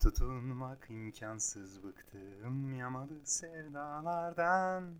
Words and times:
Tutunmak 0.00 0.86
imkansız 0.90 1.82
bıktım 1.84 2.74
yamalı 2.78 3.20
sevdalardan 3.24 4.94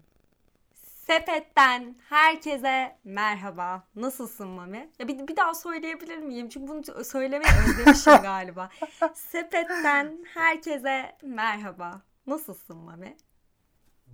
Sepet'ten 1.07 1.97
herkese 2.09 2.99
merhaba. 3.05 3.87
Nasılsın 3.97 4.49
Mami? 4.49 4.91
Ya 4.99 5.09
bir, 5.09 5.29
bir 5.29 5.37
daha 5.37 5.55
söyleyebilir 5.55 6.19
miyim? 6.19 6.49
Çünkü 6.49 6.69
bunu 6.69 7.05
söylemeyi 7.05 7.53
özlemişim 7.69 8.13
galiba. 8.23 8.71
Sepet'ten 9.15 10.19
herkese 10.35 11.17
merhaba. 11.23 12.03
Nasılsın 12.27 12.77
Mami? 12.77 13.17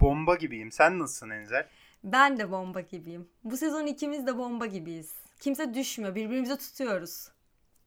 Bomba 0.01 0.35
gibiyim. 0.35 0.73
Sen 0.73 0.99
nasılsın 0.99 1.31
Enzel? 1.31 1.69
Ben 2.05 2.39
de 2.39 2.51
bomba 2.51 2.81
gibiyim. 2.81 3.29
Bu 3.45 3.57
sezon 3.57 3.87
ikimiz 3.87 4.27
de 4.27 4.39
bomba 4.39 4.67
gibiyiz. 4.67 5.13
Kimse 5.41 5.75
düşmüyor. 5.75 6.15
Birbirimizi 6.15 6.59
tutuyoruz. 6.59 7.29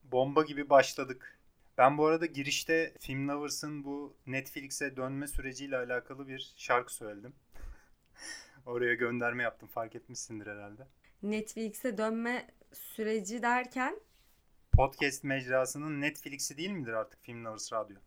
Bomba 0.04 0.44
gibi 0.44 0.70
başladık. 0.70 1.37
Ben 1.78 1.98
bu 1.98 2.06
arada 2.06 2.26
girişte 2.26 2.94
Film 3.00 3.28
Lovers'ın 3.28 3.84
bu 3.84 4.18
Netflix'e 4.28 4.96
dönme 4.98 5.28
süreciyle 5.28 5.78
alakalı 5.78 6.28
bir 6.28 6.54
şarkı 6.58 6.94
söyledim. 6.94 7.34
Oraya 8.66 8.94
gönderme 8.94 9.44
yaptım. 9.44 9.70
Fark 9.70 9.96
etmişsindir 9.96 10.48
herhalde. 10.48 10.88
Netflix'e 11.24 11.98
dönme 11.98 12.48
süreci 12.74 13.42
derken 13.42 14.00
Podcast 14.72 15.24
mecrasının 15.24 16.02
Netflix'i 16.02 16.58
değil 16.58 16.70
midir 16.70 16.94
artık 16.94 17.24
Film 17.24 17.46
Lovers 17.46 17.74
Radyo? 17.74 17.98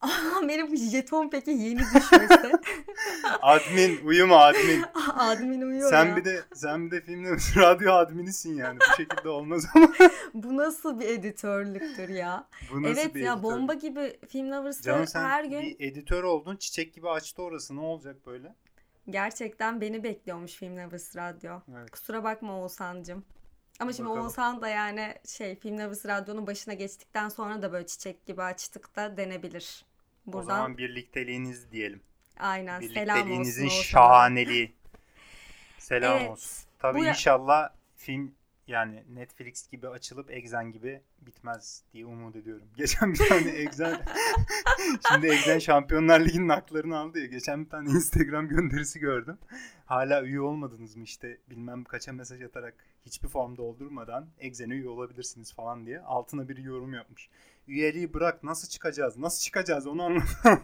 Aa, 0.00 0.48
benim 0.48 0.76
jeton 0.76 1.28
peki 1.30 1.50
yeni 1.50 1.78
düşmesi. 1.78 2.52
admin 3.42 4.00
uyuma 4.04 4.36
admin. 4.36 4.84
admin 5.16 5.62
uyuyor 5.62 5.90
sen 5.90 6.06
ya. 6.06 6.16
bir 6.16 6.24
de 6.24 6.42
sen 6.54 6.86
bir 6.86 6.90
de 6.90 7.00
Film 7.00 7.24
Lovers 7.24 7.56
Radyo 7.56 7.92
adminisin 7.92 8.56
yani. 8.56 8.78
Bu 8.80 8.96
şekilde 8.96 9.28
olmaz 9.28 9.66
ama. 9.74 9.88
Bu 10.34 10.56
nasıl 10.56 11.00
bir 11.00 11.08
editörlüktür 11.08 12.08
ya? 12.08 12.48
Bu 12.72 12.82
nasıl 12.82 13.00
evet 13.00 13.14
bir 13.14 13.20
ya 13.20 13.32
editör? 13.32 13.42
bomba 13.42 13.74
gibi 13.74 14.16
Film 14.28 14.50
Lovers'ta 14.50 14.82
Canım 14.82 15.06
sen 15.06 15.24
her 15.24 15.44
gün 15.44 15.62
bir 15.62 15.76
editör 15.80 16.24
oldun. 16.24 16.56
Çiçek 16.56 16.94
gibi 16.94 17.08
açtı 17.08 17.42
orası. 17.42 17.76
Ne 17.76 17.80
olacak 17.80 18.26
böyle? 18.26 18.54
gerçekten 19.10 19.80
beni 19.80 20.04
bekliyormuş 20.04 20.52
Film 20.52 20.78
Lovers 20.78 21.16
Radyo. 21.16 21.60
Evet. 21.78 21.90
Kusura 21.90 22.24
bakma 22.24 22.60
Oğuzhan'cım. 22.60 23.24
Ama 23.80 23.92
şimdi 23.92 24.08
Bakalım. 24.08 24.26
Oğuzhan 24.26 24.60
da 24.62 24.68
yani 24.68 25.14
şey 25.26 25.56
Film 25.56 25.78
Lovers 25.78 26.06
Radyo'nun 26.06 26.46
başına 26.46 26.74
geçtikten 26.74 27.28
sonra 27.28 27.62
da 27.62 27.72
böyle 27.72 27.86
çiçek 27.86 28.26
gibi 28.26 28.42
açtık 28.42 28.96
da 28.96 29.16
denebilir. 29.16 29.84
O 30.32 30.32
Buradan 30.32 30.46
zaman 30.46 30.78
birlikteliğiniz 30.78 31.72
diyelim. 31.72 32.00
aynen 32.38 32.80
selam 32.80 32.90
olsun 32.90 32.94
Birlikteliğinizin 32.96 33.64
Oğuzhan'a. 33.64 33.82
şahaneliği. 33.82 34.74
Selam 35.78 36.18
Evet. 36.18 36.30
olsun. 36.30 36.68
Tabii 36.78 36.98
Bu 36.98 37.06
inşallah 37.06 37.68
film 37.96 38.34
yani 38.66 39.04
Netflix 39.08 39.68
gibi 39.70 39.88
açılıp 39.88 40.30
Exen 40.30 40.72
gibi 40.72 41.00
bitmez 41.20 41.82
diye 41.92 42.06
umut 42.06 42.36
ediyorum. 42.36 42.66
Geçen 42.76 43.12
bir 43.12 43.18
tane 43.28 43.50
Exen 43.50 44.04
şimdi 45.08 45.26
Exen 45.26 45.58
Şampiyonlar 45.58 46.20
Ligi'nin 46.20 46.48
haklarını 46.48 46.98
aldı 46.98 47.18
ya. 47.20 47.26
Geçen 47.26 47.64
bir 47.64 47.70
tane 47.70 47.88
Instagram 47.90 48.48
gönderisi 48.48 48.98
gördüm. 49.00 49.38
Hala 49.86 50.22
üye 50.22 50.40
olmadınız 50.40 50.96
mı 50.96 51.04
işte 51.04 51.38
bilmem 51.50 51.84
kaça 51.84 52.12
mesaj 52.12 52.42
atarak 52.42 52.74
hiçbir 53.06 53.28
form 53.28 53.56
doldurmadan 53.56 54.28
Exen'e 54.38 54.74
üye 54.74 54.88
olabilirsiniz 54.88 55.52
falan 55.54 55.86
diye. 55.86 56.00
Altına 56.00 56.48
bir 56.48 56.56
yorum 56.56 56.94
yapmış. 56.94 57.28
Üyeliği 57.68 58.14
bırak 58.14 58.42
nasıl 58.44 58.68
çıkacağız? 58.68 59.16
Nasıl 59.18 59.40
çıkacağız 59.40 59.86
onu 59.86 60.02
anlat. 60.02 60.24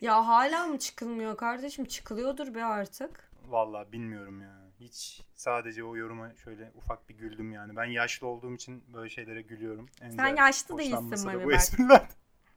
Ya 0.00 0.26
hala 0.26 0.66
mı 0.66 0.78
çıkılmıyor 0.78 1.36
kardeşim? 1.36 1.84
Çıkılıyordur 1.84 2.54
be 2.54 2.64
artık. 2.64 3.30
Vallahi 3.48 3.92
bilmiyorum 3.92 4.40
ya. 4.40 4.58
Hiç 4.80 5.22
sadece 5.34 5.84
o 5.84 5.96
yoruma 5.96 6.34
şöyle 6.34 6.72
ufak 6.74 7.08
bir 7.08 7.14
güldüm 7.14 7.52
yani. 7.52 7.76
Ben 7.76 7.84
yaşlı 7.84 8.26
olduğum 8.26 8.54
için 8.54 8.84
böyle 8.94 9.10
şeylere 9.10 9.42
gülüyorum. 9.42 9.88
Enzel 10.00 10.16
Sen 10.28 10.36
yaşlı 10.36 10.78
değilsin 10.78 11.24
Mami 11.24 11.46
bak. 11.46 11.54
espriler. 11.54 12.08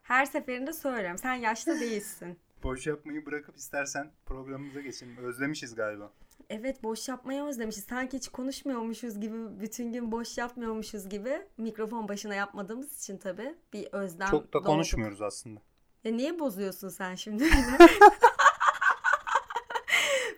Her 0.03 0.25
seferinde 0.25 0.73
söylüyorum. 0.73 1.17
Sen 1.17 1.33
yaşlı 1.33 1.79
değilsin. 1.79 2.39
Boş 2.65 2.87
yapmayı 2.87 3.25
bırakıp 3.25 3.57
istersen 3.57 4.11
programımıza 4.25 4.81
geçelim. 4.81 5.17
Özlemişiz 5.17 5.75
galiba. 5.75 6.11
Evet 6.49 6.83
boş 6.83 7.09
yapmayı 7.09 7.43
özlemişiz. 7.43 7.83
Sanki 7.83 8.17
hiç 8.17 8.27
konuşmuyormuşuz 8.27 9.19
gibi, 9.19 9.59
bütün 9.61 9.93
gün 9.93 10.11
boş 10.11 10.37
yapmıyormuşuz 10.37 11.09
gibi. 11.09 11.41
Mikrofon 11.57 12.07
başına 12.07 12.35
yapmadığımız 12.35 12.97
için 12.97 13.17
tabii 13.17 13.55
bir 13.73 13.87
özlem 13.91 14.27
Çok 14.27 14.53
da 14.53 14.59
konuşmuyoruz 14.59 15.21
aslında. 15.21 15.59
Ya 16.03 16.11
niye 16.11 16.39
bozuyorsun 16.39 16.89
sen 16.89 17.15
şimdi? 17.15 17.49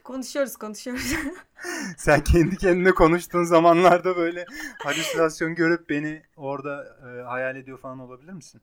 konuşuyoruz 0.03 0.57
konuşuyoruz. 0.57 1.13
Sen 1.97 2.23
kendi 2.23 2.57
kendine 2.57 2.91
konuştuğun 2.91 3.43
zamanlarda 3.43 4.15
böyle 4.15 4.45
halüsinasyon 4.83 5.55
görüp 5.55 5.89
beni 5.89 6.23
orada 6.35 6.97
e, 7.01 7.21
hayal 7.21 7.55
ediyor 7.55 7.79
falan 7.79 7.99
olabilir 7.99 8.33
misin? 8.33 8.61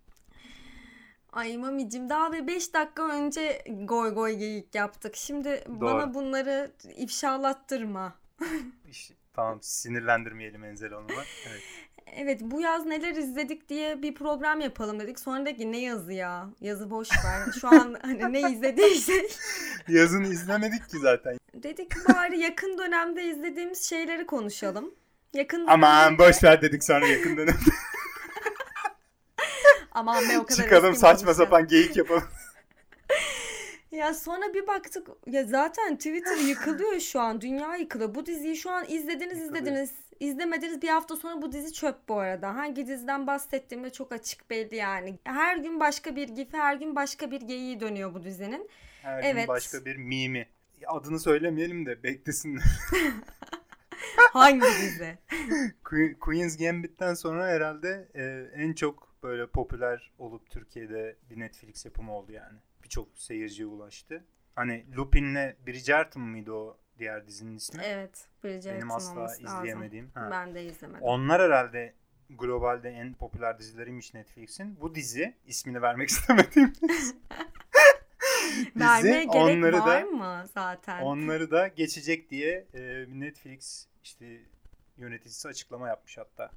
Ay 1.35 1.57
mamicim 1.57 2.09
daha 2.09 2.33
ve 2.33 2.47
5 2.47 2.75
dakika 2.75 3.09
önce 3.09 3.65
goy 3.85 4.15
goy 4.15 4.33
geyik 4.33 4.75
yaptık. 4.75 5.17
Şimdi 5.17 5.65
Doğru. 5.69 5.81
bana 5.81 6.15
bunları 6.15 6.71
ifşalattırma. 6.97 8.15
İşte, 8.91 9.15
tamam 9.33 9.59
sinirlendirmeyelim 9.63 10.65
Enzel 10.65 10.93
Hanım'ı. 10.93 11.13
Evet. 11.51 11.63
Evet 12.17 12.41
bu 12.43 12.61
yaz 12.61 12.87
neler 12.87 13.15
izledik 13.15 13.69
diye 13.69 14.03
bir 14.03 14.15
program 14.15 14.61
yapalım 14.61 15.01
dedik. 15.01 15.19
Sonra 15.21 15.47
dedik 15.47 15.59
ki 15.59 15.73
ne 15.73 15.79
yazı 15.81 16.13
ya? 16.13 16.51
Yazı 16.61 16.91
boş 16.91 17.09
ver. 17.11 17.53
Şu 17.61 17.69
an 17.69 17.97
hani 18.03 18.33
ne 18.33 18.41
izlediysek. 18.53 19.39
Yazını 19.89 20.27
izlemedik 20.27 20.91
ki 20.91 20.99
zaten. 20.99 21.39
Dedik 21.55 21.91
ki 21.91 21.97
bari 22.15 22.39
yakın 22.39 22.79
dönemde 22.79 23.25
izlediğimiz 23.25 23.83
şeyleri 23.89 24.27
konuşalım. 24.27 24.95
Yakın 25.33 25.67
Aman 25.67 26.05
dönemde- 26.05 26.19
boş 26.19 26.45
ver 26.45 26.63
dedik 26.63 26.85
sonra 26.85 27.07
yakın 27.07 27.37
dönemde. 27.37 27.71
Aman 29.95 30.29
be 30.29 30.39
o 30.39 30.47
kadar 30.47 30.57
Çıkalım 30.63 30.95
saçma 30.95 31.35
sapan 31.35 31.67
geyik 31.67 31.97
yapalım. 31.97 32.25
Ya 33.93 34.15
sonra 34.15 34.55
bir 34.55 34.67
baktık 34.67 35.09
ya 35.27 35.45
zaten 35.45 35.97
Twitter 35.97 36.37
yıkılıyor 36.37 37.01
şu 37.01 37.21
an. 37.21 37.41
Dünya 37.41 37.77
yıkılıyor. 37.77 38.15
Bu 38.15 38.27
diziyi 38.27 38.57
şu 38.57 38.71
an 38.71 38.85
izlediniz 38.89 39.43
izlediniz. 39.43 39.91
İzlemediniz 40.21 40.83
bir 40.83 40.89
hafta 40.89 41.17
sonra 41.17 41.43
bu 41.43 41.53
dizi 41.53 41.73
çöp 41.73 42.09
bu 42.09 42.19
arada. 42.19 42.55
Hangi 42.55 42.87
diziden 42.87 43.27
bahsettiğimde 43.27 43.91
çok 43.91 44.13
açık 44.13 44.51
belli 44.51 44.77
yani. 44.77 45.19
Her 45.25 45.57
gün 45.57 45.81
başka 45.81 46.17
bir 46.17 46.29
gif, 46.29 46.49
her 46.53 46.77
gün 46.77 46.97
başka 46.97 47.31
bir 47.31 47.41
geyiği 47.41 47.81
dönüyor 47.81 48.15
bu 48.15 48.23
dizinin. 48.25 48.71
Her 49.03 49.23
Evet. 49.23 49.37
gün 49.37 49.49
başka 49.49 49.85
bir 49.85 49.97
mimi. 49.97 50.47
Adını 50.87 51.21
söylemeyelim 51.21 51.87
de 51.87 52.03
beklesinler. 52.03 52.65
Hangi 54.33 54.61
dizi? 54.61 55.19
Que- 55.85 56.19
Queen's 56.19 56.57
Gambit'ten 56.57 57.15
sonra 57.15 57.47
herhalde 57.47 58.09
e, 58.15 58.23
en 58.63 58.73
çok 58.73 59.14
böyle 59.25 59.47
popüler 59.47 60.11
olup 60.19 60.51
Türkiye'de 60.51 61.17
bir 61.31 61.41
Netflix 61.41 61.85
yapımı 61.85 62.13
oldu 62.13 62.33
yani. 62.33 62.59
Birçok 62.83 63.09
seyirciye 63.19 63.67
ulaştı. 63.69 64.25
Hani 64.55 64.87
Lupin'le 64.97 65.55
Bridgerton 65.67 66.23
mıydı 66.23 66.53
o 66.53 66.79
diğer 66.99 67.27
dizinin 67.27 67.57
ismi? 67.57 67.83
Evet. 67.85 68.29
Bridgerton 68.45 68.77
Benim 68.77 68.91
asla 68.91 69.13
olması 69.13 69.45
lazım. 69.45 69.59
izleyemediğim. 69.59 70.11
Ha. 70.15 70.29
Ben 70.31 70.55
de 70.55 70.65
izlemedim. 70.65 71.03
Onlar 71.03 71.43
herhalde 71.43 71.95
globalde 72.31 72.89
en 72.91 73.15
popüler 73.15 73.59
dizileriymiş 73.59 74.15
Netflix'in. 74.15 74.81
Bu 74.81 74.95
dizi 74.95 75.35
ismini 75.47 75.83
vermek 75.83 76.09
istemediğim 76.11 76.73
dizi. 76.89 77.17
Vermeye 78.77 79.25
gerek 79.25 79.35
onları 79.35 79.79
var 79.79 80.03
da 80.03 80.07
mı 80.07 80.45
zaten? 80.55 81.03
onları 81.03 81.51
da 81.51 81.69
geçecek 81.69 82.31
diye 82.31 82.67
e, 82.75 83.05
Netflix 83.09 83.87
işte 84.03 84.41
yöneticisi 84.97 85.49
açıklama 85.49 85.89
yapmış 85.89 86.19
hatta. 86.19 86.51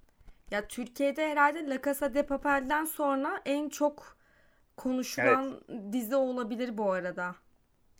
Ya 0.51 0.67
Türkiye'de 0.67 1.29
herhalde 1.29 1.69
La 1.69 1.81
Casa 1.81 2.13
de 2.13 2.25
Papel'den 2.25 2.85
sonra 2.85 3.41
en 3.45 3.69
çok 3.69 4.17
konuşulan 4.77 5.61
dizi 5.91 6.15
olabilir 6.15 6.77
bu 6.77 6.91
arada. 6.91 7.35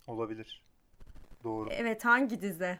Olabilir. 0.06 0.62
Doğru. 1.44 1.68
Evet 1.72 2.04
hangi 2.04 2.40
dizi? 2.42 2.78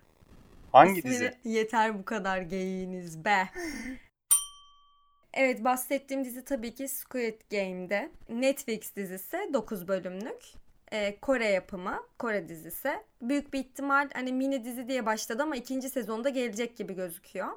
Hangi 0.72 1.00
İsmini- 1.00 1.10
dizi? 1.10 1.34
Yeter 1.44 1.98
bu 1.98 2.04
kadar 2.04 2.40
geyiğiniz 2.40 3.24
be. 3.24 3.48
Evet 5.34 5.64
bahsettiğim 5.64 6.24
dizi 6.24 6.44
tabii 6.44 6.74
ki 6.74 6.88
Squid 6.88 7.40
Game'de. 7.50 8.10
Netflix 8.28 8.96
dizisi 8.96 9.50
9 9.52 9.88
bölümlük. 9.88 10.42
Ee, 10.92 11.20
Kore 11.20 11.48
yapımı, 11.48 12.02
Kore 12.18 12.48
dizisi. 12.48 12.92
Büyük 13.22 13.52
bir 13.52 13.58
ihtimal 13.58 14.08
hani 14.14 14.32
mini 14.32 14.64
dizi 14.64 14.88
diye 14.88 15.06
başladı 15.06 15.42
ama 15.42 15.56
ikinci 15.56 15.88
sezonda 15.90 16.28
gelecek 16.28 16.76
gibi 16.76 16.94
gözüküyor. 16.94 17.48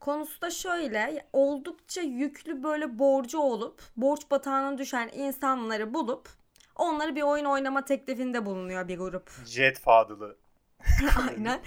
Konusu 0.00 0.40
da 0.40 0.50
şöyle, 0.50 1.26
oldukça 1.32 2.00
yüklü 2.00 2.62
böyle 2.62 2.98
borcu 2.98 3.38
olup, 3.38 3.82
borç 3.96 4.30
batağına 4.30 4.78
düşen 4.78 5.10
insanları 5.14 5.94
bulup, 5.94 6.28
onları 6.76 7.16
bir 7.16 7.22
oyun 7.22 7.44
oynama 7.44 7.84
teklifinde 7.84 8.46
bulunuyor 8.46 8.88
bir 8.88 8.98
grup. 8.98 9.30
Jet 9.46 9.78
Fadılı. 9.78 10.36
Aynen. 11.28 11.60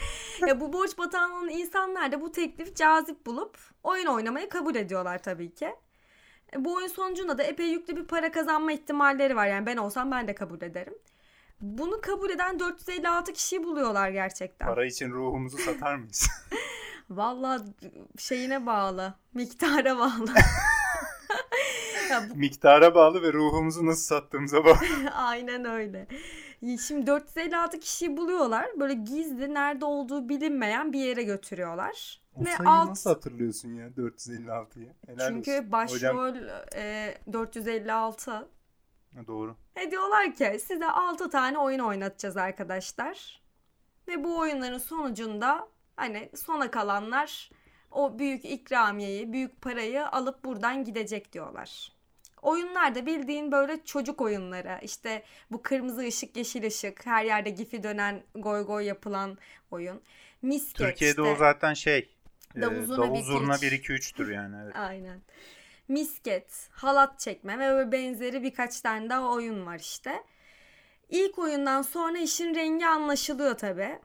Ya 0.48 0.60
bu 0.60 0.74
borç 0.74 0.98
batağında 0.98 1.36
olan 1.36 1.50
insanlar 1.50 2.12
da 2.12 2.22
bu 2.22 2.32
teklifi 2.32 2.76
cazip 2.76 3.26
bulup 3.26 3.58
oyun 3.84 4.06
oynamayı 4.06 4.50
kabul 4.50 4.76
ediyorlar 4.76 5.24
tabii 5.24 5.54
ki. 5.54 5.76
E, 6.56 6.66
Bu 6.66 6.74
oyun 6.74 6.88
sonucunda 6.88 7.38
da 7.38 7.44
epey 7.44 7.68
yüklü 7.68 7.96
bir 7.96 8.06
para 8.06 8.32
kazanma 8.32 8.72
ihtimalleri 8.72 9.36
var. 9.36 9.48
Yani 9.48 9.66
ben 9.66 9.78
olsam 9.78 10.12
ben 10.12 10.28
de 10.28 10.36
kabul 10.36 10.62
ederim. 10.62 10.94
Bunu 11.62 12.02
kabul 12.02 12.30
eden 12.30 12.60
456 12.60 13.34
kişiyi 13.34 13.64
buluyorlar 13.64 14.10
gerçekten. 14.10 14.68
Para 14.68 14.86
için 14.86 15.12
ruhumuzu 15.12 15.58
satar 15.58 15.96
mıyız? 15.96 16.28
Vallahi 17.10 17.62
şeyine 18.18 18.66
bağlı, 18.66 19.14
miktara 19.34 19.98
bağlı. 19.98 20.34
Ya 22.10 22.24
bu- 22.30 22.36
Miktara 22.36 22.96
bağlı 22.96 23.22
ve 23.22 23.34
ruhumuzu 23.34 23.86
nasıl 23.86 24.02
sattığımıza 24.02 24.66
bağlı. 24.66 24.76
Aynen 25.16 25.66
öyle. 25.66 26.08
Şimdi 26.88 27.08
456 27.08 27.80
kişiyi 27.80 28.18
buluyorlar. 28.18 28.68
Böyle 28.80 28.94
gizli 28.94 29.54
nerede 29.54 29.86
olduğu 29.86 30.30
bilinmeyen 30.30 30.94
bir 30.94 31.00
yere 31.00 31.24
götürüyorlar. 31.24 32.22
O 32.36 32.42
Ve 32.46 32.50
sayıyı 32.56 32.70
alt- 32.76 32.90
nasıl 32.90 33.10
hatırlıyorsun 33.10 33.70
ya 33.74 33.88
456'yı? 33.88 34.94
Helal 35.08 35.28
Çünkü 35.28 35.52
olsun. 35.52 35.72
başrol 35.72 36.36
e, 36.76 37.18
456. 37.34 38.32
Ha, 38.32 38.48
Doğru. 39.28 39.56
E 39.76 39.92
diyorlar 39.92 40.36
ki 40.36 40.60
size 40.66 40.86
6 40.88 41.30
tane 41.30 41.58
oyun 41.58 41.80
oynatacağız 41.80 42.38
arkadaşlar. 42.38 43.42
Ve 44.08 44.24
bu 44.24 44.38
oyunların 44.38 44.78
sonucunda 44.78 45.68
hani 46.00 46.30
sona 46.36 46.72
kalanlar 46.72 47.50
o 47.92 48.20
büyük 48.20 48.46
ikramiyeyi, 48.46 49.34
büyük 49.34 49.62
parayı 49.62 50.08
alıp 50.08 50.46
buradan 50.46 50.84
gidecek 50.84 51.34
diyorlar. 51.34 51.92
Oyunlar 52.42 52.96
da 52.96 53.06
bildiğin 53.06 53.52
böyle 53.52 53.84
çocuk 53.86 54.22
oyunları. 54.22 54.80
İşte 54.82 55.24
bu 55.52 55.62
kırmızı 55.62 56.02
ışık, 56.02 56.38
yeşil 56.38 56.68
ışık, 56.68 57.06
her 57.06 57.26
yerde 57.26 57.50
gifi 57.50 57.84
dönen 57.84 58.24
goy 58.36 58.66
goy 58.66 58.86
yapılan 58.86 59.38
oyun. 59.72 60.02
Misket 60.42 60.78
Türkiye'de 60.78 61.22
işte. 61.22 61.34
o 61.34 61.36
zaten 61.36 61.74
şey. 61.74 62.10
e, 62.56 62.62
Davul 62.62 62.86
zurna 62.86 63.08
davul 63.08 63.22
zurna 63.22 63.56
üç. 63.56 63.62
1 63.62 63.72
2 63.72 63.94
3'tür 63.94 64.34
yani 64.34 64.56
evet. 64.64 64.76
Aynen. 64.78 65.22
Misket, 65.88 66.70
halat 66.72 67.20
çekme 67.20 67.60
ve 67.60 67.92
benzeri 67.92 68.44
birkaç 68.44 68.82
tane 68.82 69.10
daha 69.10 69.32
oyun 69.32 69.66
var 69.66 69.80
işte. 69.80 70.24
İlk 71.10 71.40
oyundan 71.40 71.82
sonra 71.82 72.18
işin 72.18 72.56
rengi 72.56 72.88
anlaşılıyor 72.88 73.58
tabi. 73.58 74.00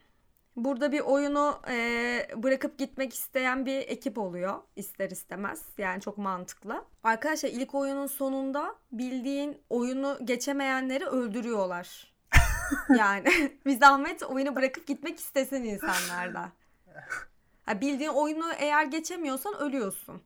Burada 0.57 0.93
bir 0.93 1.01
oyunu 1.01 1.61
e, 1.69 2.29
bırakıp 2.37 2.79
gitmek 2.79 3.15
isteyen 3.15 3.67
bir 3.67 3.79
ekip 3.79 4.19
oluyor 4.19 4.55
ister 4.77 5.11
istemez. 5.11 5.63
Yani 5.79 6.01
çok 6.01 6.19
mantıklı. 6.19 6.85
Arkadaşlar 7.05 7.51
ilk 7.51 7.75
oyunun 7.75 8.07
sonunda 8.07 8.75
bildiğin 8.93 9.59
oyunu 9.71 10.19
geçemeyenleri 10.25 11.07
öldürüyorlar. 11.07 12.15
yani 12.99 13.25
bir 13.67 13.79
zahmet 13.79 14.23
oyunu 14.23 14.57
bırakıp 14.57 14.87
gitmek 14.87 15.19
istesin 15.19 15.65
insanlar 15.65 16.35
da. 16.35 16.53
Ha, 17.67 17.81
bildiğin 17.81 18.11
oyunu 18.11 18.53
eğer 18.59 18.85
geçemiyorsan 18.85 19.55
ölüyorsun. 19.55 20.23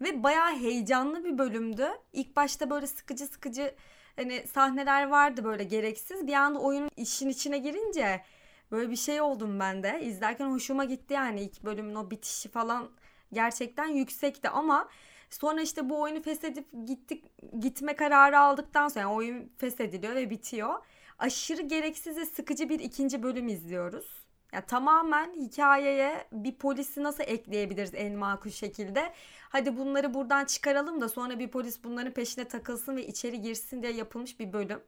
Ve 0.00 0.22
bayağı 0.22 0.56
heyecanlı 0.56 1.24
bir 1.24 1.38
bölümdü. 1.38 1.88
İlk 2.12 2.36
başta 2.36 2.70
böyle 2.70 2.86
sıkıcı 2.86 3.26
sıkıcı 3.26 3.74
hani 4.16 4.46
sahneler 4.46 5.08
vardı 5.08 5.44
böyle 5.44 5.64
gereksiz. 5.64 6.26
Bir 6.26 6.32
anda 6.32 6.58
oyunun 6.58 6.90
işin 6.96 7.28
içine 7.28 7.58
girince 7.58 8.20
böyle 8.70 8.90
bir 8.90 8.96
şey 8.96 9.20
oldum 9.20 9.60
ben 9.60 9.82
de. 9.82 10.00
İzlerken 10.02 10.50
hoşuma 10.50 10.84
gitti 10.84 11.14
yani 11.14 11.40
ilk 11.40 11.64
bölümün 11.64 11.94
o 11.94 12.10
bitişi 12.10 12.48
falan 12.48 12.90
gerçekten 13.32 13.86
yüksekti 13.88 14.48
ama 14.48 14.88
sonra 15.30 15.62
işte 15.62 15.88
bu 15.88 16.00
oyunu 16.00 16.22
feshedip 16.22 16.66
gittik 16.86 17.24
gitme 17.60 17.96
kararı 17.96 18.38
aldıktan 18.40 18.88
sonra 18.88 19.00
yani 19.00 19.14
oyun 19.14 19.52
feshediliyor 19.58 20.14
ve 20.14 20.30
bitiyor. 20.30 20.74
Aşırı 21.18 21.62
gereksiz 21.62 22.16
ve 22.16 22.24
sıkıcı 22.26 22.68
bir 22.68 22.80
ikinci 22.80 23.22
bölüm 23.22 23.48
izliyoruz. 23.48 24.24
Ya 24.52 24.60
tamamen 24.66 25.34
hikayeye 25.34 26.26
bir 26.32 26.54
polisi 26.54 27.02
nasıl 27.02 27.24
ekleyebiliriz 27.26 27.94
en 27.94 28.16
makul 28.16 28.50
şekilde? 28.50 29.12
Hadi 29.48 29.76
bunları 29.76 30.14
buradan 30.14 30.44
çıkaralım 30.44 31.00
da 31.00 31.08
sonra 31.08 31.38
bir 31.38 31.48
polis 31.48 31.84
bunların 31.84 32.12
peşine 32.12 32.48
takılsın 32.48 32.96
ve 32.96 33.06
içeri 33.06 33.40
girsin 33.40 33.82
diye 33.82 33.92
yapılmış 33.92 34.40
bir 34.40 34.52
bölüm. 34.52 34.80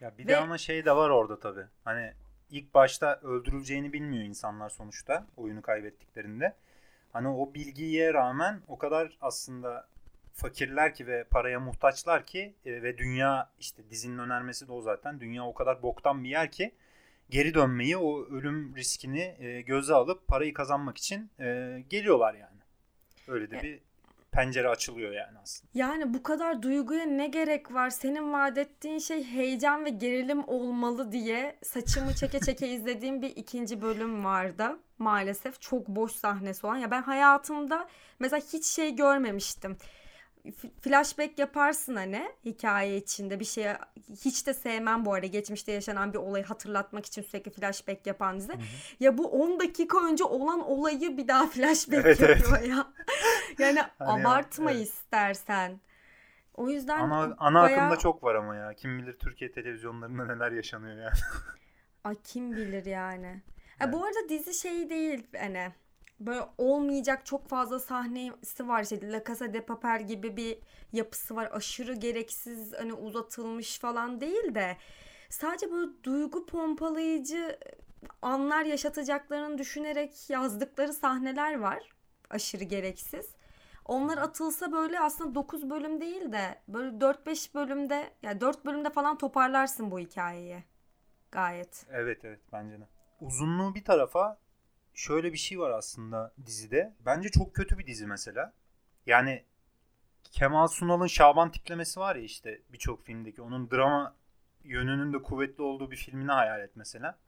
Ya 0.00 0.18
bir 0.18 0.24
Ve- 0.24 0.28
de 0.28 0.36
ama 0.36 0.58
şey 0.58 0.84
de 0.84 0.96
var 0.96 1.10
orada 1.10 1.40
tabii. 1.40 1.66
Hani 1.84 2.12
ilk 2.50 2.74
başta 2.74 3.20
öldürüleceğini 3.22 3.92
bilmiyor 3.92 4.24
insanlar 4.24 4.70
sonuçta 4.70 5.26
oyunu 5.36 5.62
kaybettiklerinde. 5.62 6.54
Hani 7.12 7.28
o 7.28 7.54
bilgiye 7.54 8.14
rağmen 8.14 8.60
o 8.68 8.78
kadar 8.78 9.18
aslında 9.20 9.88
fakirler 10.34 10.94
ki 10.94 11.06
ve 11.06 11.24
paraya 11.24 11.60
muhtaçlar 11.60 12.26
ki 12.26 12.54
e, 12.64 12.82
ve 12.82 12.98
dünya 12.98 13.50
işte 13.60 13.90
dizinin 13.90 14.18
önermesi 14.18 14.68
de 14.68 14.72
o 14.72 14.80
zaten. 14.80 15.20
Dünya 15.20 15.46
o 15.46 15.54
kadar 15.54 15.82
boktan 15.82 16.24
bir 16.24 16.28
yer 16.28 16.50
ki 16.50 16.74
geri 17.30 17.54
dönmeyi 17.54 17.96
o 17.96 18.26
ölüm 18.26 18.76
riskini 18.76 19.36
e, 19.38 19.60
göze 19.60 19.94
alıp 19.94 20.28
parayı 20.28 20.54
kazanmak 20.54 20.98
için 20.98 21.30
e, 21.40 21.78
geliyorlar 21.88 22.34
yani. 22.34 22.60
Öyle 23.28 23.50
de 23.50 23.62
bir 23.62 23.80
pencere 24.36 24.68
açılıyor 24.68 25.12
yani 25.12 25.38
aslında. 25.42 25.70
Yani 25.74 26.14
bu 26.14 26.22
kadar 26.22 26.62
duyguya 26.62 27.04
ne 27.04 27.26
gerek 27.26 27.72
var? 27.72 27.90
Senin 27.90 28.32
vaat 28.32 28.58
ettiğin 28.58 28.98
şey 28.98 29.24
heyecan 29.24 29.84
ve 29.84 29.90
gerilim 29.90 30.48
olmalı 30.48 31.12
diye 31.12 31.56
saçımı 31.62 32.14
çeke 32.14 32.40
çeke 32.40 32.68
izlediğim 32.74 33.22
bir 33.22 33.36
ikinci 33.36 33.82
bölüm 33.82 34.24
vardı. 34.24 34.78
Maalesef 34.98 35.60
çok 35.60 35.88
boş 35.88 36.12
sahnesi 36.12 36.66
olan. 36.66 36.76
Ya 36.76 36.90
ben 36.90 37.02
hayatımda 37.02 37.88
mesela 38.18 38.42
hiç 38.52 38.66
şey 38.66 38.96
görmemiştim. 38.96 39.76
Flashback 40.80 41.38
yaparsın 41.38 41.96
hani 41.96 42.30
hikaye 42.44 42.96
içinde 42.96 43.40
bir 43.40 43.44
şeye 43.44 43.78
hiç 44.24 44.46
de 44.46 44.54
sevmem 44.54 45.04
bu 45.04 45.14
arada 45.14 45.26
geçmişte 45.26 45.72
yaşanan 45.72 46.12
bir 46.12 46.18
olayı 46.18 46.44
hatırlatmak 46.44 47.06
için 47.06 47.22
sürekli 47.22 47.50
flashback 47.50 48.06
yapan 48.06 48.38
dizi. 48.38 48.52
Ya 49.00 49.18
bu 49.18 49.26
10 49.42 49.60
dakika 49.60 50.06
önce 50.06 50.24
olan 50.24 50.60
olayı 50.60 51.16
bir 51.16 51.28
daha 51.28 51.46
flashback 51.46 52.04
Evet, 52.06 52.20
evet. 52.20 52.40
yapıyor 52.50 52.76
ya. 52.76 52.86
Yani 53.58 53.80
Hani 53.98 54.24
abartma 54.26 54.72
evet. 54.72 54.82
istersen. 54.86 55.80
O 56.54 56.68
yüzden 56.70 56.98
Ana, 57.00 57.34
ana 57.38 57.62
bayağı- 57.62 57.80
akımda 57.80 57.96
çok 57.98 58.22
var 58.22 58.34
ama 58.34 58.56
ya. 58.56 58.74
Kim 58.74 58.98
bilir 58.98 59.12
Türkiye 59.18 59.52
televizyonlarında 59.52 60.24
neler 60.26 60.52
yaşanıyor 60.52 60.96
ya. 60.96 61.12
Ay 62.04 62.14
kim 62.24 62.52
bilir 62.52 62.84
yani. 62.86 63.42
Ha, 63.78 63.84
Evet. 63.84 63.94
bu 63.94 64.04
arada 64.04 64.28
dizi 64.28 64.54
şey 64.54 64.90
değil 64.90 65.26
hani 65.40 65.72
böyle 66.20 66.42
olmayacak 66.58 67.26
çok 67.26 67.48
fazla 67.48 67.80
sahnesi 67.80 68.68
var 68.68 68.82
işte 68.82 69.12
La 69.12 69.24
Casa 69.24 69.52
de 69.52 69.60
Papel 69.60 70.06
gibi 70.06 70.36
bir 70.36 70.58
yapısı 70.92 71.36
var. 71.36 71.48
Aşırı 71.52 71.94
gereksiz 71.94 72.72
hani 72.72 72.92
uzatılmış 72.92 73.78
falan 73.78 74.20
değil 74.20 74.54
de 74.54 74.76
sadece 75.30 75.72
böyle 75.72 75.90
duygu 76.04 76.46
pompalayıcı 76.46 77.58
anlar 78.22 78.64
yaşatacaklarını 78.64 79.58
düşünerek 79.58 80.30
yazdıkları 80.30 80.92
sahneler 80.92 81.58
var. 81.58 81.90
Aşırı 82.30 82.64
gereksiz. 82.64 83.36
Onlar 83.84 84.18
atılsa 84.18 84.72
böyle 84.72 85.00
aslında 85.00 85.34
9 85.34 85.70
bölüm 85.70 86.00
değil 86.00 86.32
de 86.32 86.62
böyle 86.68 86.96
4-5 86.96 87.54
bölümde 87.54 88.10
yani 88.22 88.40
4 88.40 88.64
bölümde 88.64 88.90
falan 88.90 89.18
toparlarsın 89.18 89.90
bu 89.90 89.98
hikayeyi. 89.98 90.64
Gayet. 91.30 91.86
Evet 91.90 92.24
evet 92.24 92.40
bence 92.52 92.80
de. 92.80 92.88
Uzunluğu 93.20 93.74
bir 93.74 93.84
tarafa 93.84 94.38
şöyle 94.96 95.32
bir 95.32 95.38
şey 95.38 95.58
var 95.58 95.70
aslında 95.70 96.32
dizide. 96.46 96.94
Bence 97.06 97.28
çok 97.28 97.54
kötü 97.54 97.78
bir 97.78 97.86
dizi 97.86 98.06
mesela. 98.06 98.52
Yani 99.06 99.44
Kemal 100.32 100.66
Sunal'ın 100.66 101.06
Şaban 101.06 101.50
tiplemesi 101.50 102.00
var 102.00 102.16
ya 102.16 102.22
işte 102.22 102.60
birçok 102.72 103.04
filmdeki. 103.04 103.42
Onun 103.42 103.70
drama 103.70 104.14
yönünün 104.64 105.12
de 105.12 105.22
kuvvetli 105.22 105.62
olduğu 105.62 105.90
bir 105.90 105.96
filmini 105.96 106.32
hayal 106.32 106.60
et 106.60 106.70
mesela. 106.74 107.18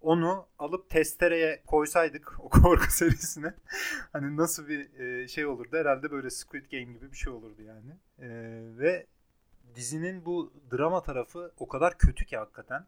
Onu 0.00 0.46
alıp 0.58 0.90
testereye 0.90 1.62
koysaydık 1.66 2.40
o 2.44 2.48
korku 2.48 2.92
serisine 2.92 3.54
hani 4.12 4.36
nasıl 4.36 4.68
bir 4.68 5.00
e, 5.00 5.28
şey 5.28 5.46
olurdu 5.46 5.76
herhalde 5.76 6.10
böyle 6.10 6.30
Squid 6.30 6.70
Game 6.70 6.92
gibi 6.92 7.12
bir 7.12 7.16
şey 7.16 7.32
olurdu 7.32 7.62
yani. 7.62 7.90
E, 8.18 8.28
ve 8.78 9.06
dizinin 9.74 10.24
bu 10.24 10.52
drama 10.72 11.02
tarafı 11.02 11.52
o 11.58 11.68
kadar 11.68 11.98
kötü 11.98 12.26
ki 12.26 12.36
hakikaten. 12.36 12.86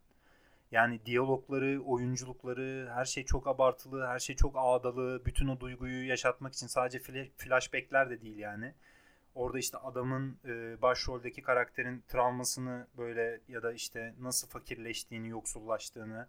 Yani 0.73 1.07
diyalogları, 1.07 1.83
oyunculukları, 1.83 2.91
her 2.95 3.05
şey 3.05 3.25
çok 3.25 3.47
abartılı, 3.47 4.07
her 4.07 4.19
şey 4.19 4.37
çok 4.37 4.55
ağdalı. 4.59 5.23
Bütün 5.25 5.49
o 5.49 5.61
duyguyu 5.61 6.09
yaşatmak 6.09 6.55
için 6.55 6.67
sadece 6.67 6.99
fla- 6.99 7.31
flashbackler 7.37 8.11
de 8.11 8.21
değil 8.23 8.39
yani. 8.39 8.75
Orada 9.35 9.59
işte 9.59 9.79
adamın 9.79 10.39
e, 10.45 10.83
başroldeki 10.83 11.43
karakterin 11.43 12.05
travmasını 12.09 12.87
böyle 12.99 13.41
ya 13.49 13.63
da 13.63 13.73
işte 13.73 14.15
nasıl 14.21 14.49
fakirleştiğini, 14.49 15.29
yoksullaştığını, 15.29 16.29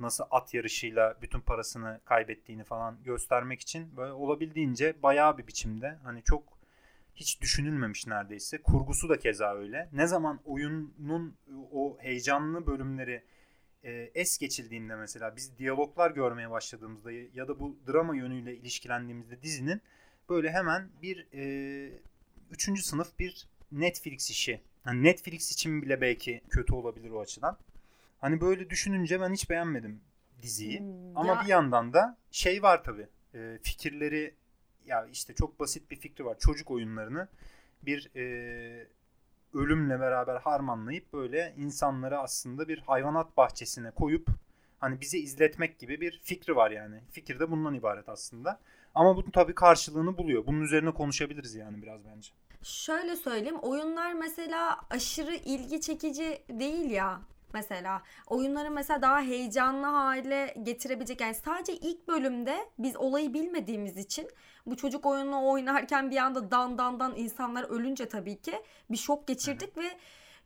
nasıl 0.00 0.24
at 0.30 0.54
yarışıyla 0.54 1.16
bütün 1.22 1.40
parasını 1.40 2.00
kaybettiğini 2.04 2.64
falan 2.64 2.98
göstermek 3.04 3.60
için 3.60 3.96
böyle 3.96 4.12
olabildiğince 4.12 5.02
bayağı 5.02 5.38
bir 5.38 5.46
biçimde 5.46 5.98
hani 6.04 6.22
çok 6.22 6.58
hiç 7.14 7.40
düşünülmemiş 7.40 8.06
neredeyse. 8.06 8.62
Kurgusu 8.62 9.08
da 9.08 9.18
keza 9.18 9.54
öyle. 9.54 9.88
Ne 9.92 10.06
zaman 10.06 10.40
oyunun 10.44 11.36
o 11.72 11.96
heyecanlı 12.00 12.66
bölümleri 12.66 13.22
e, 13.84 14.10
es 14.14 14.38
geçildiğinde 14.38 14.96
mesela 14.96 15.36
biz 15.36 15.58
diyaloglar 15.58 16.10
görmeye 16.10 16.50
başladığımızda 16.50 17.12
ya 17.12 17.48
da 17.48 17.60
bu 17.60 17.76
drama 17.86 18.16
yönüyle 18.16 18.56
ilişkilendiğimizde 18.56 19.42
dizinin 19.42 19.80
böyle 20.28 20.50
hemen 20.52 20.88
bir 21.02 21.26
e, 21.34 21.44
üçüncü 22.50 22.82
sınıf 22.82 23.18
bir 23.18 23.46
Netflix 23.72 24.30
işi. 24.30 24.60
Yani 24.86 25.02
Netflix 25.02 25.52
için 25.52 25.82
bile 25.82 26.00
belki 26.00 26.40
kötü 26.50 26.74
olabilir 26.74 27.10
o 27.10 27.20
açıdan. 27.20 27.58
Hani 28.20 28.40
böyle 28.40 28.70
düşününce 28.70 29.20
ben 29.20 29.32
hiç 29.32 29.50
beğenmedim 29.50 30.00
diziyi. 30.42 30.80
Hmm, 30.80 31.16
Ama 31.18 31.32
ya- 31.34 31.40
bir 31.44 31.48
yandan 31.48 31.92
da 31.92 32.16
şey 32.30 32.62
var 32.62 32.84
tabii. 32.84 33.06
e, 33.34 33.58
fikirleri 33.62 34.34
ya 34.86 35.06
işte 35.12 35.34
çok 35.34 35.60
basit 35.60 35.90
bir 35.90 35.96
fikri 35.96 36.24
var. 36.24 36.38
Çocuk 36.38 36.70
oyunlarını 36.70 37.28
bir 37.82 38.10
e, 38.16 38.86
ölümle 39.54 40.00
beraber 40.00 40.36
harmanlayıp 40.36 41.12
böyle 41.12 41.54
insanları 41.56 42.18
aslında 42.18 42.68
bir 42.68 42.78
hayvanat 42.78 43.36
bahçesine 43.36 43.90
koyup 43.90 44.28
hani 44.80 45.00
bize 45.00 45.18
izletmek 45.18 45.78
gibi 45.78 46.00
bir 46.00 46.20
fikri 46.24 46.56
var 46.56 46.70
yani. 46.70 47.00
Fikir 47.10 47.40
de 47.40 47.50
bundan 47.50 47.74
ibaret 47.74 48.08
aslında. 48.08 48.60
Ama 48.94 49.16
bu 49.16 49.32
tabii 49.32 49.54
karşılığını 49.54 50.18
buluyor. 50.18 50.46
Bunun 50.46 50.60
üzerine 50.60 50.90
konuşabiliriz 50.90 51.54
yani 51.54 51.82
biraz 51.82 52.00
bence. 52.04 52.30
Şöyle 52.62 53.16
söyleyeyim 53.16 53.58
oyunlar 53.62 54.12
mesela 54.12 54.80
aşırı 54.90 55.34
ilgi 55.34 55.80
çekici 55.80 56.42
değil 56.48 56.90
ya 56.90 57.20
mesela. 57.54 58.02
Oyunları 58.26 58.70
mesela 58.70 59.02
daha 59.02 59.20
heyecanlı 59.20 59.86
hale 59.86 60.54
getirebilecek 60.62 61.20
yani 61.20 61.34
sadece 61.34 61.72
ilk 61.72 62.08
bölümde 62.08 62.68
biz 62.78 62.96
olayı 62.96 63.34
bilmediğimiz 63.34 63.96
için 63.96 64.28
bu 64.66 64.76
çocuk 64.76 65.06
oyunu 65.06 65.48
oynarken 65.48 66.10
bir 66.10 66.16
anda 66.16 66.50
dan 66.50 66.78
dan 66.78 67.00
dan 67.00 67.16
insanlar 67.16 67.64
ölünce 67.64 68.08
tabii 68.08 68.40
ki 68.40 68.62
bir 68.90 68.96
şok 68.96 69.26
geçirdik 69.26 69.76
ve 69.76 69.90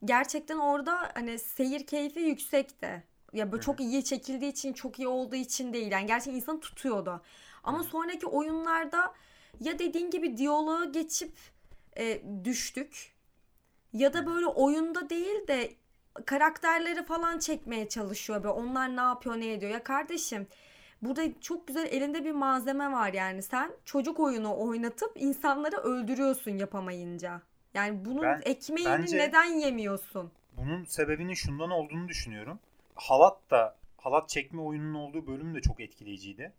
gerçekten 0.05 0.59
orada 0.59 1.11
hani 1.15 1.39
seyir 1.39 1.87
keyfi 1.87 2.21
yüksekti. 2.21 3.03
Ya 3.33 3.53
böyle 3.53 3.63
çok 3.63 3.81
iyi 3.81 4.05
çekildiği 4.05 4.53
için, 4.53 4.73
çok 4.73 4.99
iyi 4.99 5.09
olduğu 5.09 5.37
için 5.37 5.73
değil. 5.73 5.93
Yani 5.93 6.07
gerçekten 6.07 6.35
insanı 6.35 6.61
tutuyordu. 6.61 7.23
Ama 7.65 7.83
sonraki 7.83 8.27
oyunlarda 8.27 9.15
ya 9.61 9.79
dediğin 9.79 10.11
gibi 10.11 10.37
diyaloğa 10.37 10.85
geçip 10.85 11.33
e, 11.97 12.23
düştük 12.45 13.15
ya 13.93 14.13
da 14.13 14.27
böyle 14.27 14.47
oyunda 14.47 15.11
değil 15.11 15.49
de 15.49 15.73
karakterleri 16.27 17.05
falan 17.05 17.39
çekmeye 17.39 17.89
çalışıyor 17.89 18.43
böyle 18.43 18.53
onlar 18.55 18.97
ne 18.97 19.01
yapıyor 19.01 19.37
ne 19.37 19.53
ediyor 19.53 19.73
ya 19.73 19.83
kardeşim 19.83 20.47
burada 21.03 21.41
çok 21.41 21.67
güzel 21.67 21.87
elinde 21.93 22.25
bir 22.25 22.33
malzeme 22.33 22.93
var 22.93 23.13
yani 23.13 23.43
sen 23.43 23.71
çocuk 23.85 24.21
oyunu 24.21 24.59
oynatıp 24.59 25.13
insanları 25.17 25.77
öldürüyorsun 25.77 26.51
yapamayınca 26.51 27.43
yani 27.75 28.05
bunun 28.05 28.23
Ben- 28.23 28.43
ekmeğini 28.45 28.91
bence- 28.91 29.19
neden 29.19 29.45
yemiyorsun 29.45 30.31
Bunun 30.57 30.85
sebebinin 30.85 31.35
şundan 31.35 31.71
olduğunu 31.71 32.09
düşünüyorum. 32.09 32.59
Halat 32.95 33.51
da 33.51 33.77
halat 33.97 34.29
çekme 34.29 34.63
oyununun 34.63 34.95
olduğu 34.95 35.27
bölüm 35.27 35.55
de 35.55 35.61
çok 35.61 35.81
etkileyiciydi. 35.81 36.53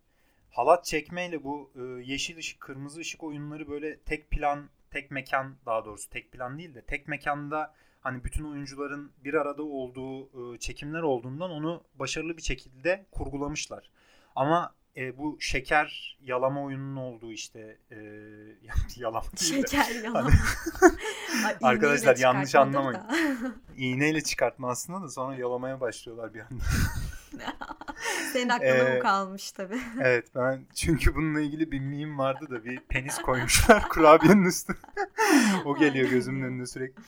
Halat 0.50 0.84
çekmeyle 0.84 1.44
bu 1.44 1.70
e, 1.76 1.80
yeşil 1.82 2.38
ışık, 2.38 2.60
kırmızı 2.60 3.00
ışık 3.00 3.22
oyunları 3.22 3.68
böyle 3.68 3.98
tek 3.98 4.30
plan, 4.30 4.68
tek 4.90 5.10
mekan 5.10 5.56
daha 5.66 5.84
doğrusu 5.84 6.10
tek 6.10 6.32
plan 6.32 6.58
değil 6.58 6.74
de 6.74 6.82
tek 6.82 7.08
mekanda 7.08 7.74
hani 8.00 8.24
bütün 8.24 8.44
oyuncuların 8.44 9.12
bir 9.24 9.34
arada 9.34 9.62
olduğu 9.62 10.54
e, 10.54 10.58
çekimler 10.58 11.02
olduğundan 11.02 11.50
onu 11.50 11.82
başarılı 11.94 12.36
bir 12.36 12.42
şekilde 12.42 13.06
kurgulamışlar. 13.10 13.90
Ama 14.36 14.74
e, 14.96 15.18
bu 15.18 15.36
şeker 15.40 16.18
yalama 16.22 16.64
oyununun 16.64 16.96
olduğu 16.96 17.32
işte 17.32 17.78
e, 17.90 17.96
yalama 18.96 19.26
şeker 19.36 20.02
yalan 20.04 20.26
Ay, 21.44 21.56
Arkadaşlar, 21.62 22.16
yanlış 22.16 22.54
anlamayın. 22.54 23.00
iğneyle 23.76 24.20
çıkartma 24.20 24.70
aslında 24.70 25.02
da 25.02 25.08
sonra 25.08 25.36
yalamaya 25.36 25.80
başlıyorlar 25.80 26.34
bir 26.34 26.40
anda. 26.40 26.62
Senin 28.32 28.48
aklına 28.48 28.88
Ee, 28.88 28.96
bu 28.96 29.02
kalmış 29.02 29.52
tabii 29.52 29.80
Evet 30.00 30.26
ben 30.34 30.66
çünkü 30.74 31.14
bununla 31.14 31.40
ilgili 31.40 31.72
bir 31.72 31.80
meme 31.80 32.18
vardı 32.18 32.46
da 32.50 32.64
bir 32.64 32.80
penis 32.80 33.18
koymuşlar 33.18 33.82
kurabiyenin 33.88 34.44
üstüne. 34.44 34.76
o 35.64 35.76
geliyor 35.76 36.08
gözümün 36.10 36.42
önünde 36.42 36.66
sürekli. 36.66 37.02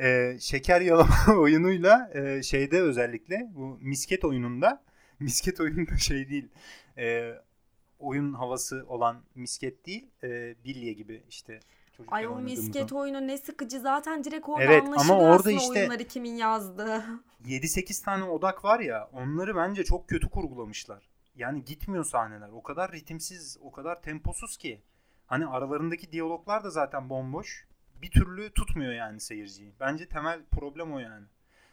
Ee, 0.00 0.36
şeker 0.40 0.80
yalama 0.80 1.16
oyunuyla 1.38 2.10
e, 2.14 2.42
şeyde 2.42 2.80
özellikle 2.80 3.48
bu 3.54 3.78
misket 3.80 4.24
oyununda 4.24 4.82
misket 5.20 5.60
oyununda 5.60 5.96
şey 5.96 6.28
değil 6.28 6.48
e, 6.98 7.34
oyun 7.98 8.32
havası 8.32 8.84
olan 8.88 9.24
misket 9.34 9.86
değil 9.86 10.10
e, 10.24 10.54
bilye 10.64 10.92
gibi 10.92 11.22
işte 11.28 11.60
çocukken 11.96 12.16
Ay 12.16 12.26
o 12.26 12.36
misket 12.36 12.92
oyunu 12.92 13.26
ne 13.26 13.38
sıkıcı 13.38 13.80
zaten 13.80 14.24
direkt 14.24 14.48
orada 14.48 14.64
Evet, 14.64 14.82
ama 14.82 14.92
anlaşılıyor 14.94 15.20
orada 15.20 15.34
aslında 15.36 15.56
işte- 15.56 15.80
oyunları 15.80 16.04
kimin 16.04 16.36
yazdığı. 16.36 17.04
7-8 17.46 18.04
tane 18.04 18.24
odak 18.24 18.64
var 18.64 18.80
ya 18.80 19.08
onları 19.12 19.56
bence 19.56 19.84
çok 19.84 20.08
kötü 20.08 20.28
kurgulamışlar. 20.28 21.08
Yani 21.36 21.64
gitmiyor 21.64 22.04
sahneler. 22.04 22.48
O 22.48 22.62
kadar 22.62 22.92
ritimsiz, 22.92 23.58
o 23.62 23.72
kadar 23.72 24.02
temposuz 24.02 24.56
ki. 24.56 24.80
Hani 25.26 25.46
aralarındaki 25.46 26.12
diyaloglar 26.12 26.64
da 26.64 26.70
zaten 26.70 27.10
bomboş. 27.10 27.66
Bir 28.02 28.10
türlü 28.10 28.50
tutmuyor 28.50 28.92
yani 28.92 29.20
seyirciyi. 29.20 29.72
Bence 29.80 30.06
temel 30.08 30.40
problem 30.50 30.92
o 30.92 30.98
yani. 30.98 31.24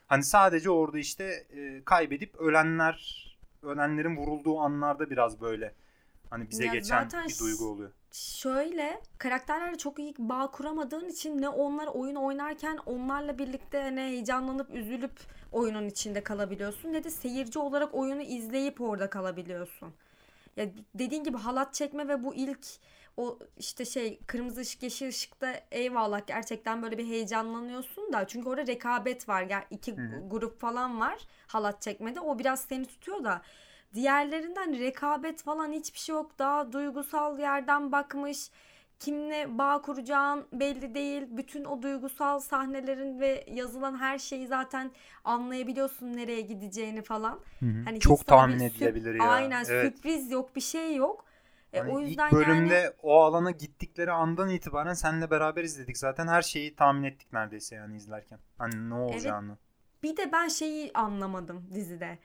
Hani 0.07 0.23
sadece 0.23 0.69
orada 0.69 0.99
işte 0.99 1.23
e, 1.55 1.81
kaybedip 1.85 2.35
ölenler, 2.35 3.27
ölenlerin 3.63 4.17
vurulduğu 4.17 4.59
anlarda 4.59 5.09
biraz 5.09 5.41
böyle. 5.41 5.73
Hani 6.31 6.50
bize 6.50 6.65
Ya 6.65 6.73
geçen 6.73 7.09
bir 7.27 7.39
duygu 7.39 7.65
oluyor. 7.65 7.91
Şöyle 8.11 9.01
karakterlerle 9.17 9.77
çok 9.77 10.00
iyi 10.00 10.13
bağ 10.19 10.51
kuramadığın 10.51 11.09
için 11.09 11.41
ne 11.41 11.50
onlar 11.50 11.88
oyun 11.88 12.15
oynarken 12.15 12.77
onlarla 12.85 13.38
birlikte 13.38 13.81
hani 13.81 14.00
heyecanlanıp 14.00 14.75
üzülüp 14.75 15.19
oyunun 15.51 15.88
içinde 15.88 16.23
kalabiliyorsun 16.23 16.93
ne 16.93 17.03
de 17.03 17.09
seyirci 17.09 17.59
olarak 17.59 17.93
oyunu 17.93 18.21
izleyip 18.21 18.81
orada 18.81 19.09
kalabiliyorsun. 19.09 19.93
Ya 20.57 20.65
dediğin 20.95 21.23
gibi 21.23 21.38
halat 21.38 21.73
çekme 21.73 22.07
ve 22.07 22.23
bu 22.23 22.35
ilk 22.35 22.67
o 23.17 23.39
işte 23.57 23.85
şey 23.85 24.19
kırmızı 24.27 24.61
ışık 24.61 24.83
yeşil 24.83 25.07
ışıkta 25.07 25.53
eyvallah 25.71 26.27
gerçekten 26.27 26.81
böyle 26.81 26.97
bir 26.97 27.05
heyecanlanıyorsun 27.07 28.13
da 28.13 28.27
çünkü 28.27 28.50
orada 28.50 28.67
rekabet 28.67 29.29
var. 29.29 29.43
Yani 29.50 29.63
iki 29.69 29.97
Hı 29.97 30.01
hı. 30.01 30.29
grup 30.29 30.59
falan 30.59 31.00
var 31.00 31.19
halat 31.47 31.81
çekmede. 31.81 32.19
O 32.19 32.39
biraz 32.39 32.61
seni 32.61 32.85
tutuyor 32.85 33.23
da 33.23 33.41
diğerlerinden 33.93 34.79
rekabet 34.79 35.43
falan 35.43 35.71
hiçbir 35.71 36.00
şey 36.00 36.15
yok. 36.15 36.39
Daha 36.39 36.71
duygusal 36.71 37.39
yerden 37.39 37.91
bakmış. 37.91 38.50
Kimle 39.00 39.57
bağ 39.57 39.81
kuracağın 39.81 40.48
belli 40.53 40.95
değil. 40.95 41.24
Bütün 41.29 41.65
o 41.65 41.81
duygusal 41.81 42.39
sahnelerin 42.39 43.19
ve 43.19 43.45
yazılan 43.48 44.00
her 44.00 44.19
şeyi 44.19 44.48
zaten 44.48 44.91
anlayabiliyorsun 45.24 46.13
nereye 46.17 46.41
gideceğini 46.41 47.01
falan. 47.01 47.39
Hani 47.86 48.00
hiç 48.01 48.03
Çok 48.03 48.19
sana 48.19 48.25
tahmin 48.38 48.60
edilebilir 48.60 49.15
ya. 49.15 49.29
Aynen 49.29 49.65
Evet. 49.69 49.95
sürpriz 49.95 50.31
yok 50.31 50.55
bir 50.55 50.62
şey 50.62 50.95
yok. 50.95 51.25
E, 51.74 51.79
Hani 51.79 51.91
o 51.91 52.01
ilk 52.01 52.07
yüzden 52.10 52.31
bölümde 52.31 52.74
yani 52.74 52.93
o 53.03 53.21
alana 53.21 53.51
gittikleri 53.51 54.12
andan 54.12 54.50
itibaren 54.50 54.93
seninle 54.93 55.31
beraber 55.31 55.63
izledik. 55.63 55.98
Zaten 55.98 56.27
her 56.27 56.41
şeyi 56.41 56.75
tahmin 56.75 57.03
ettik 57.03 57.33
neredeyse 57.33 57.75
yani 57.75 57.95
izlerken. 57.98 58.39
Hani 58.57 58.89
ne 58.89 58.93
olacağını. 58.93 59.57
bir 60.03 60.17
de 60.17 60.31
ben 60.31 60.48
şeyi 60.48 60.91
anlamadım 60.93 61.69
dizide. 61.74 62.19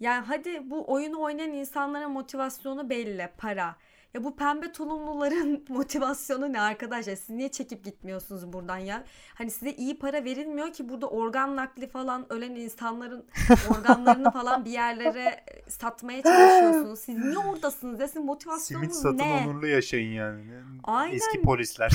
Yani 0.00 0.24
hadi 0.26 0.70
bu 0.70 0.92
oyunu 0.92 1.20
oynayan 1.20 1.52
insanların 1.52 2.10
motivasyonu 2.10 2.90
belli, 2.90 3.28
para. 3.38 3.76
Ya 4.14 4.24
bu 4.24 4.36
pembe 4.36 4.72
tulumluların 4.72 5.64
motivasyonu 5.68 6.52
ne 6.52 6.60
arkadaşlar? 6.60 7.16
Siz 7.16 7.30
niye 7.30 7.48
çekip 7.48 7.84
gitmiyorsunuz 7.84 8.52
buradan 8.52 8.78
ya? 8.78 9.04
Hani 9.34 9.50
size 9.50 9.72
iyi 9.72 9.98
para 9.98 10.24
verilmiyor 10.24 10.72
ki 10.72 10.88
burada 10.88 11.08
organ 11.08 11.56
nakli 11.56 11.88
falan 11.88 12.32
ölen 12.32 12.54
insanların 12.54 13.24
organlarını 13.70 14.30
falan 14.30 14.64
bir 14.64 14.70
yerlere 14.70 15.44
satmaya 15.68 16.22
çalışıyorsunuz. 16.22 16.98
Siz 16.98 17.18
niye 17.18 17.38
oradasınız 17.38 18.00
ya? 18.00 18.08
Sizin 18.08 18.20
Simit 18.20 18.28
motivasyonunuz 18.28 18.94
satın 18.96 19.18
ne? 19.18 19.46
onurlu 19.46 19.66
yaşayın 19.66 20.12
yani. 20.12 20.44
Aynen. 20.84 21.16
Eski 21.16 21.42
polisler. 21.42 21.92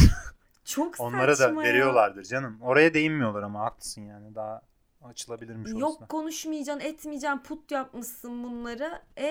Çok 0.66 1.00
Onlara 1.00 1.36
saçma 1.36 1.62
da 1.62 1.66
ya. 1.66 1.74
veriyorlardır 1.74 2.24
canım. 2.24 2.58
Oraya 2.62 2.94
değinmiyorlar 2.94 3.44
ama 3.44 3.60
haklısın 3.60 4.02
yani. 4.02 4.36
Daha 4.36 4.62
açılabilirmiş. 5.02 5.72
Yok 5.72 6.10
konuşmayacaksın, 6.10 6.86
etmeyeceksin, 6.88 7.38
put 7.40 7.72
yapmışsın 7.72 8.44
bunları. 8.44 9.02
E 9.18 9.26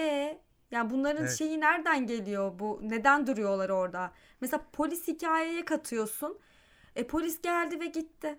yani 0.71 0.91
bunların 0.91 1.23
Evet. 1.23 1.37
şeyi 1.39 1.61
nereden 1.61 2.07
geliyor 2.07 2.59
bu? 2.59 2.81
Neden 2.83 3.27
duruyorlar 3.27 3.69
orada? 3.71 4.13
Mesela 4.41 4.65
polis 4.73 5.09
hikayeye 5.09 5.65
katıyorsun. 5.65 6.39
E 6.97 7.07
polis 7.07 7.43
geldi 7.43 7.81
ve 7.81 7.87
gitti. 7.87 8.39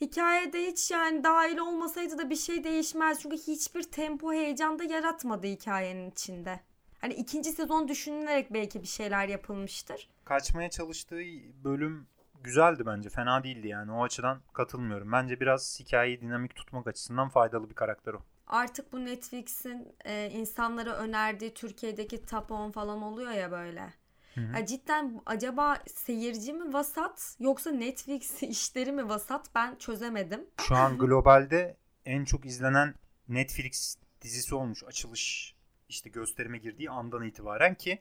Hikayede 0.00 0.66
hiç 0.66 0.90
yani 0.90 1.24
dahil 1.24 1.58
olmasaydı 1.58 2.18
da 2.18 2.30
bir 2.30 2.36
şey 2.36 2.64
değişmez. 2.64 3.20
Çünkü 3.20 3.36
hiçbir 3.36 3.82
tempo 3.82 4.32
heyecan 4.32 4.78
da 4.78 4.84
yaratmadı 4.84 5.46
hikayenin 5.46 6.10
içinde. 6.10 6.60
Hani 7.00 7.14
ikinci 7.14 7.52
sezon 7.52 7.88
düşünülerek 7.88 8.52
belki 8.52 8.82
bir 8.82 8.86
şeyler 8.86 9.28
yapılmıştır. 9.28 10.08
Kaçmaya 10.24 10.70
çalıştığı 10.70 11.20
bölüm 11.64 12.06
güzeldi 12.44 12.86
bence. 12.86 13.08
Fena 13.08 13.44
değildi 13.44 13.68
yani. 13.68 13.92
O 13.92 14.04
açıdan 14.04 14.40
katılmıyorum. 14.52 15.12
Bence 15.12 15.40
biraz 15.40 15.80
hikayeyi 15.80 16.20
dinamik 16.20 16.56
tutmak 16.56 16.86
açısından 16.86 17.28
faydalı 17.28 17.70
bir 17.70 17.74
karakter 17.74 18.14
o. 18.14 18.22
Artık 18.46 18.92
bu 18.92 19.04
Netflix'in 19.04 19.88
e, 20.04 20.30
insanlara 20.30 20.96
önerdiği 20.96 21.54
Türkiye'deki 21.54 22.26
top 22.26 22.50
10 22.50 22.70
falan 22.70 23.02
oluyor 23.02 23.30
ya 23.30 23.50
böyle. 23.50 23.94
Hı 24.34 24.40
hı. 24.40 24.56
Ya 24.56 24.66
cidden 24.66 25.20
acaba 25.26 25.78
seyirci 25.94 26.52
mi 26.52 26.72
vasat 26.72 27.36
yoksa 27.40 27.70
Netflix 27.70 28.42
işleri 28.42 28.92
mi 28.92 29.08
vasat 29.08 29.50
ben 29.54 29.76
çözemedim. 29.76 30.46
Şu 30.60 30.76
an 30.76 30.98
globalde 30.98 31.76
en 32.04 32.24
çok 32.24 32.46
izlenen 32.46 32.94
Netflix 33.28 33.96
dizisi 34.20 34.54
olmuş. 34.54 34.84
Açılış 34.84 35.54
işte 35.88 36.10
gösterime 36.10 36.58
girdiği 36.58 36.90
andan 36.90 37.24
itibaren 37.24 37.74
ki 37.74 37.98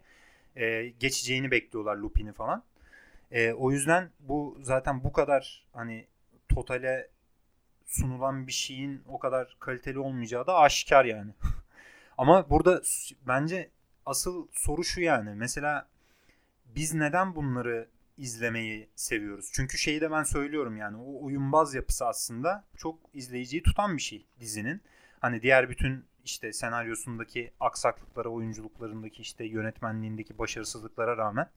e, 0.56 0.90
geçeceğini 0.90 1.52
bekliyorlar 1.52 1.98
Lupin'i 1.98 2.34
falan. 2.34 2.64
E, 3.32 3.54
o 3.54 3.72
yüzden 3.72 4.10
bu 4.20 4.58
zaten 4.62 5.04
bu 5.04 5.14
kadar 5.14 5.66
hani 5.74 6.08
totale 6.50 7.08
sunulan 7.86 8.48
bir 8.48 8.52
şeyin 8.52 9.04
o 9.08 9.20
kadar 9.20 9.58
kaliteli 9.60 10.00
olmayacağı 10.00 10.48
da 10.48 10.58
aşikar 10.58 11.06
yani. 11.06 11.32
Ama 12.18 12.50
burada 12.50 12.82
bence 13.28 13.70
asıl 14.06 14.48
soru 14.52 14.84
şu 14.84 15.02
yani. 15.02 15.36
Mesela 15.36 15.88
biz 16.66 16.94
neden 16.94 17.36
bunları 17.36 17.88
izlemeyi 18.18 18.90
seviyoruz? 18.96 19.50
Çünkü 19.54 19.78
şeyi 19.78 20.02
de 20.02 20.12
ben 20.12 20.24
söylüyorum 20.24 20.78
yani 20.78 20.98
o 20.98 21.26
oyunbaz 21.26 21.74
yapısı 21.76 22.08
aslında 22.08 22.64
çok 22.78 23.00
izleyiciyi 23.14 23.64
tutan 23.64 23.98
bir 23.98 24.02
şey 24.02 24.26
dizinin. 24.40 24.82
Hani 25.20 25.42
diğer 25.42 25.70
bütün 25.70 26.06
işte 26.26 26.54
senaryosundaki 26.54 27.52
aksaklıklara, 27.60 28.30
oyunculuklarındaki 28.30 29.22
işte 29.22 29.46
yönetmenliğindeki 29.46 30.38
başarısızlıklara 30.38 31.18
rağmen 31.18 31.50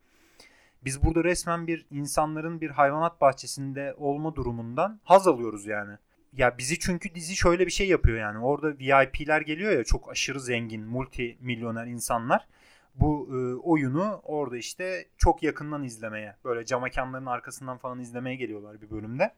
Biz 0.85 1.05
burada 1.05 1.25
resmen 1.25 1.67
bir 1.67 1.87
insanların 1.91 2.61
bir 2.61 2.71
hayvanat 2.71 3.21
bahçesinde 3.21 3.95
olma 3.99 4.35
durumundan 4.35 5.01
haz 5.05 5.29
alıyoruz 5.29 5.67
yani. 5.67 5.99
Ya 6.33 6.59
bizi 6.59 6.79
çünkü 6.79 7.15
dizi 7.15 7.37
şöyle 7.37 7.67
bir 7.67 7.73
şey 7.73 7.89
yapıyor 7.89 8.19
yani. 8.19 8.39
Orada 8.39 8.79
VIP'ler 8.79 9.41
geliyor 9.41 9.73
ya 9.73 9.85
çok 9.85 10.11
aşırı 10.11 10.41
zengin, 10.41 10.83
multi 10.83 11.37
milyoner 11.41 11.87
insanlar. 11.87 12.49
Bu 12.95 13.29
e, 13.31 13.55
oyunu 13.55 14.21
orada 14.25 14.57
işte 14.57 15.07
çok 15.19 15.43
yakından 15.43 15.83
izlemeye, 15.83 16.37
böyle 16.45 16.65
cam 16.65 16.83
mekanların 16.83 17.27
arkasından 17.27 17.79
falan 17.79 18.01
izlemeye 18.01 18.37
geliyorlar 18.37 18.81
bir 18.83 18.91
bölümde. 18.91 19.35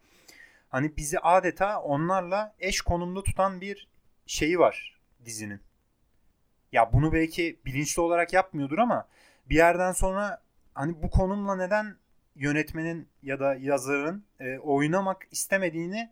Hani 0.69 0.97
bizi 0.97 1.19
adeta 1.19 1.81
onlarla 1.81 2.55
eş 2.59 2.81
konumda 2.81 3.23
tutan 3.23 3.61
bir 3.61 3.89
şeyi 4.27 4.59
var 4.59 5.01
dizinin. 5.25 5.61
Ya 6.73 6.93
bunu 6.93 7.13
belki 7.13 7.61
bilinçli 7.67 8.03
olarak 8.03 8.33
yapmıyordur 8.33 8.79
ama 8.79 9.09
bir 9.51 9.55
yerden 9.55 9.93
sonra 9.93 10.44
hani 10.75 11.02
bu 11.02 11.11
konumla 11.11 11.57
neden 11.57 11.97
yönetmenin 12.37 13.09
ya 13.23 13.40
da 13.40 13.54
yazarın 13.54 14.25
e, 14.40 14.59
oynamak 14.59 15.26
istemediğini 15.31 16.11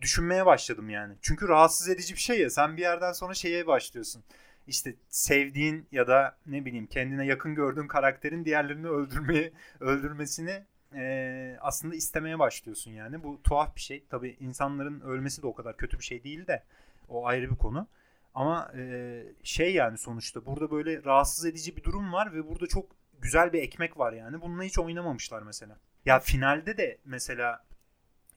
düşünmeye 0.00 0.46
başladım 0.46 0.90
yani. 0.90 1.14
Çünkü 1.22 1.48
rahatsız 1.48 1.88
edici 1.88 2.14
bir 2.14 2.20
şey 2.20 2.40
ya. 2.40 2.50
Sen 2.50 2.76
bir 2.76 2.82
yerden 2.82 3.12
sonra 3.12 3.34
şeye 3.34 3.66
başlıyorsun. 3.66 4.24
İşte 4.66 4.94
sevdiğin 5.08 5.88
ya 5.92 6.06
da 6.06 6.36
ne 6.46 6.64
bileyim 6.64 6.86
kendine 6.86 7.26
yakın 7.26 7.54
gördüğün 7.54 7.88
karakterin 7.88 8.44
diğerlerini 8.44 8.88
öldürmeyi 8.88 9.52
öldürmesini 9.80 10.64
e, 10.94 11.56
aslında 11.60 11.94
istemeye 11.94 12.38
başlıyorsun 12.38 12.90
yani. 12.90 13.22
Bu 13.22 13.42
tuhaf 13.42 13.76
bir 13.76 13.80
şey. 13.80 14.04
Tabii 14.10 14.36
insanların 14.40 15.00
ölmesi 15.00 15.42
de 15.42 15.46
o 15.46 15.54
kadar 15.54 15.76
kötü 15.76 15.98
bir 15.98 16.04
şey 16.04 16.24
değil 16.24 16.46
de 16.46 16.62
o 17.08 17.26
ayrı 17.26 17.50
bir 17.50 17.56
konu. 17.56 17.88
Ama 18.34 18.72
e, 18.76 19.22
şey 19.42 19.74
yani 19.74 19.98
sonuçta 19.98 20.46
burada 20.46 20.70
böyle 20.70 21.04
rahatsız 21.04 21.44
edici 21.44 21.76
bir 21.76 21.82
durum 21.82 22.12
var 22.12 22.34
ve 22.34 22.48
burada 22.48 22.66
çok 22.66 22.95
güzel 23.20 23.52
bir 23.52 23.62
ekmek 23.62 23.98
var 23.98 24.12
yani. 24.12 24.40
Bununla 24.40 24.62
hiç 24.62 24.78
oynamamışlar 24.78 25.42
mesela. 25.42 25.78
Ya 26.04 26.20
finalde 26.20 26.76
de 26.76 26.98
mesela 27.04 27.66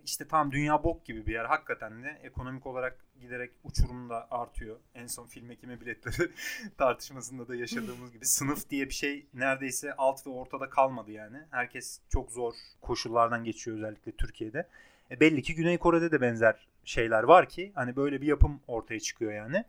işte 0.05 0.27
tam 0.27 0.51
dünya 0.51 0.83
bok 0.83 1.05
gibi 1.05 1.25
bir 1.25 1.33
yer. 1.33 1.45
Hakikaten 1.45 2.03
de 2.03 2.19
ekonomik 2.23 2.67
olarak 2.67 3.05
giderek 3.21 3.51
uçurumda 3.63 4.27
artıyor. 4.31 4.77
En 4.95 5.07
son 5.07 5.27
film 5.27 5.51
ekimi 5.51 5.81
biletleri 5.81 6.31
tartışmasında 6.77 7.47
da 7.47 7.55
yaşadığımız 7.55 8.11
gibi. 8.11 8.25
Sınıf 8.25 8.69
diye 8.69 8.85
bir 8.85 8.93
şey 8.93 9.25
neredeyse 9.33 9.93
alt 9.93 10.27
ve 10.27 10.29
ortada 10.29 10.69
kalmadı 10.69 11.11
yani. 11.11 11.37
Herkes 11.51 12.01
çok 12.09 12.31
zor 12.31 12.53
koşullardan 12.81 13.43
geçiyor 13.43 13.77
özellikle 13.77 14.11
Türkiye'de. 14.11 14.67
E 15.11 15.19
belli 15.19 15.41
ki 15.41 15.55
Güney 15.55 15.77
Kore'de 15.77 16.11
de 16.11 16.21
benzer 16.21 16.67
şeyler 16.83 17.23
var 17.23 17.49
ki 17.49 17.71
hani 17.75 17.95
böyle 17.95 18.21
bir 18.21 18.27
yapım 18.27 18.59
ortaya 18.67 18.99
çıkıyor 18.99 19.33
yani. 19.33 19.65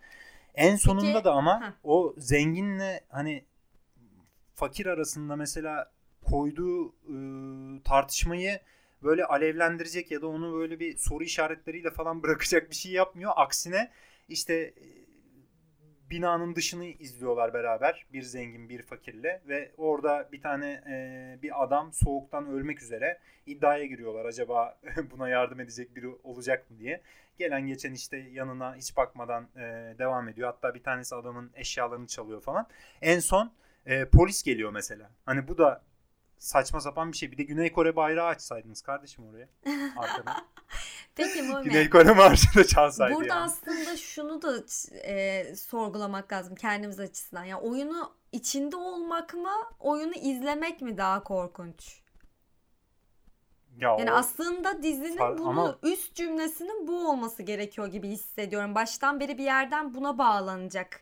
En 0.54 0.76
sonunda 0.76 1.12
Peki, 1.12 1.24
da 1.24 1.32
ama 1.32 1.60
heh. 1.60 1.72
o 1.84 2.14
zenginle 2.18 3.00
hani 3.08 3.44
fakir 4.60 4.86
arasında 4.86 5.36
mesela 5.36 5.92
koyduğu 6.30 6.88
e, 6.88 7.16
tartışmayı 7.84 8.60
böyle 9.02 9.24
alevlendirecek 9.24 10.10
ya 10.10 10.22
da 10.22 10.26
onu 10.26 10.52
böyle 10.52 10.80
bir 10.80 10.96
soru 10.96 11.24
işaretleriyle 11.24 11.90
falan 11.90 12.22
bırakacak 12.22 12.70
bir 12.70 12.74
şey 12.74 12.92
yapmıyor. 12.92 13.32
Aksine 13.36 13.90
işte 14.28 14.74
binanın 16.10 16.56
dışını 16.56 16.84
izliyorlar 16.84 17.54
beraber 17.54 18.06
bir 18.12 18.22
zengin 18.22 18.68
bir 18.68 18.82
fakirle 18.82 19.42
ve 19.48 19.72
orada 19.76 20.28
bir 20.32 20.42
tane 20.42 20.70
e, 20.70 21.42
bir 21.42 21.64
adam 21.64 21.92
soğuktan 21.92 22.46
ölmek 22.46 22.82
üzere 22.82 23.18
iddiaya 23.46 23.86
giriyorlar 23.86 24.24
acaba 24.24 24.78
buna 25.10 25.28
yardım 25.28 25.60
edecek 25.60 25.96
biri 25.96 26.08
olacak 26.08 26.70
mı 26.70 26.78
diye. 26.78 27.00
Gelen 27.38 27.66
geçen 27.66 27.92
işte 27.92 28.16
yanına 28.16 28.76
hiç 28.76 28.96
bakmadan 28.96 29.48
e, 29.56 29.60
devam 29.98 30.28
ediyor. 30.28 30.48
Hatta 30.48 30.74
bir 30.74 30.82
tanesi 30.82 31.14
adamın 31.14 31.50
eşyalarını 31.54 32.06
çalıyor 32.06 32.40
falan. 32.40 32.66
En 33.02 33.18
son 33.18 33.52
e, 33.86 34.04
polis 34.04 34.42
geliyor 34.42 34.70
mesela. 34.70 35.10
Hani 35.26 35.48
bu 35.48 35.58
da 35.58 35.82
saçma 36.38 36.80
sapan 36.80 37.12
bir 37.12 37.16
şey. 37.16 37.32
Bir 37.32 37.38
de 37.38 37.42
Güney 37.42 37.72
Kore 37.72 37.96
bayrağı 37.96 38.26
açsaydınız 38.26 38.82
kardeşim 38.82 39.24
oraya. 39.26 39.48
Arkada. 39.96 40.36
Peki 41.14 41.42
Mami. 41.42 41.64
Güney 41.64 41.90
Kore 41.90 42.12
marşı 42.12 42.54
da 42.54 42.64
çalsaydı 42.64 43.14
Burada 43.14 43.34
yani. 43.34 43.42
aslında 43.42 43.96
şunu 43.96 44.42
da 44.42 44.64
e, 45.04 45.44
sorgulamak 45.56 46.32
lazım 46.32 46.54
kendimiz 46.54 47.00
açısından. 47.00 47.44
Yani 47.44 47.60
oyunu 47.60 48.12
içinde 48.32 48.76
olmak 48.76 49.34
mı, 49.34 49.54
oyunu 49.78 50.14
izlemek 50.14 50.80
mi 50.80 50.98
daha 50.98 51.22
korkunç? 51.22 52.00
Ya 53.78 53.96
yani 53.98 54.12
o... 54.12 54.14
aslında 54.14 54.82
dizinin 54.82 55.16
Far... 55.16 55.38
bunu 55.38 55.48
ama... 55.48 55.78
üst 55.82 56.14
cümlesinin 56.14 56.86
bu 56.86 57.10
olması 57.10 57.42
gerekiyor 57.42 57.86
gibi 57.86 58.08
hissediyorum. 58.08 58.74
Baştan 58.74 59.20
beri 59.20 59.38
bir 59.38 59.44
yerden 59.44 59.94
buna 59.94 60.18
bağlanacak 60.18 61.00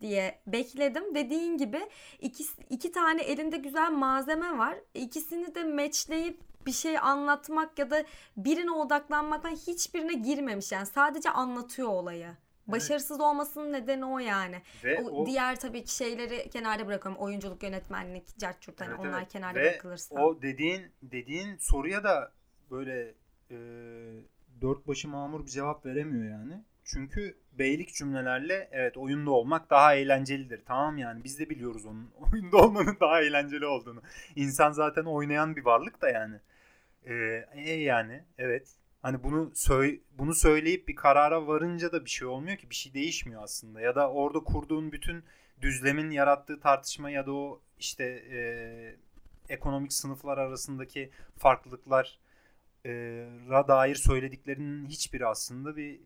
diye 0.00 0.40
bekledim. 0.46 1.14
Dediğin 1.14 1.58
gibi 1.58 1.80
iki, 2.20 2.44
iki 2.70 2.92
tane 2.92 3.22
elinde 3.22 3.56
güzel 3.56 3.90
malzeme 3.90 4.58
var. 4.58 4.78
İkisini 4.94 5.54
de 5.54 5.64
matchleyip 5.64 6.40
bir 6.66 6.72
şey 6.72 6.98
anlatmak 6.98 7.78
ya 7.78 7.90
da 7.90 8.04
birine 8.36 8.70
odaklanmaktan 8.70 9.50
hiçbirine 9.50 10.14
girmemiş 10.14 10.72
yani 10.72 10.86
sadece 10.86 11.30
anlatıyor 11.30 11.88
olayı. 11.88 12.28
Başarısız 12.66 13.16
evet. 13.16 13.20
olmasının 13.20 13.72
nedeni 13.72 14.04
o 14.04 14.18
yani. 14.18 14.62
Ve 14.84 15.02
o, 15.02 15.10
o 15.10 15.26
diğer 15.26 15.60
tabii 15.60 15.84
ki 15.84 15.94
şeyleri 15.94 16.50
kenarda 16.50 16.86
bırakıyorum. 16.86 17.22
Oyunculuk, 17.22 17.62
yönetmenlik, 17.62 18.38
cartçurt 18.38 18.80
hani 18.80 18.90
evet, 18.90 19.00
onlar 19.00 19.18
evet. 19.18 19.32
kenarda 19.32 19.60
Ve 19.60 19.64
bırakılırsa. 19.64 20.14
o 20.14 20.42
dediğin 20.42 20.82
dediğin 21.02 21.56
soruya 21.56 22.04
da 22.04 22.32
böyle 22.70 23.14
e, 23.50 23.56
dört 24.60 24.88
başı 24.88 25.08
mamur 25.08 25.46
bir 25.46 25.50
cevap 25.50 25.86
veremiyor 25.86 26.24
yani. 26.24 26.64
Çünkü 26.92 27.36
beylik 27.58 27.94
cümlelerle 27.94 28.68
evet 28.72 28.96
oyunda 28.96 29.30
olmak 29.30 29.70
daha 29.70 29.94
eğlencelidir. 29.94 30.62
Tamam 30.66 30.98
yani 30.98 31.24
biz 31.24 31.38
de 31.38 31.50
biliyoruz 31.50 31.86
onun 31.86 32.10
oyunda 32.32 32.56
olmanın 32.56 32.96
daha 33.00 33.22
eğlenceli 33.22 33.66
olduğunu. 33.66 34.02
İnsan 34.36 34.72
zaten 34.72 35.04
oynayan 35.04 35.56
bir 35.56 35.64
varlık 35.64 36.02
da 36.02 36.10
yani. 36.10 36.36
Ee, 37.04 37.44
e 37.54 37.70
yani 37.72 38.24
evet. 38.38 38.68
Hani 39.02 39.24
bunu 39.24 39.50
söy 39.54 40.00
bunu 40.18 40.34
söyleyip 40.34 40.88
bir 40.88 40.94
karara 40.94 41.46
varınca 41.46 41.92
da 41.92 42.04
bir 42.04 42.10
şey 42.10 42.28
olmuyor 42.28 42.56
ki. 42.56 42.70
Bir 42.70 42.74
şey 42.74 42.94
değişmiyor 42.94 43.42
aslında. 43.42 43.80
Ya 43.80 43.94
da 43.94 44.10
orada 44.10 44.40
kurduğun 44.40 44.92
bütün 44.92 45.24
düzlemin 45.60 46.10
yarattığı 46.10 46.60
tartışma 46.60 47.10
ya 47.10 47.26
da 47.26 47.32
o 47.32 47.60
işte 47.78 48.04
e, 48.04 48.40
ekonomik 49.48 49.92
sınıflar 49.92 50.38
arasındaki 50.38 51.10
farklılıklar 51.38 52.18
e, 52.86 52.90
ra 53.50 53.68
dair 53.68 53.94
söylediklerinin 53.94 54.86
hiçbiri 54.86 55.26
aslında 55.26 55.76
bir 55.76 56.00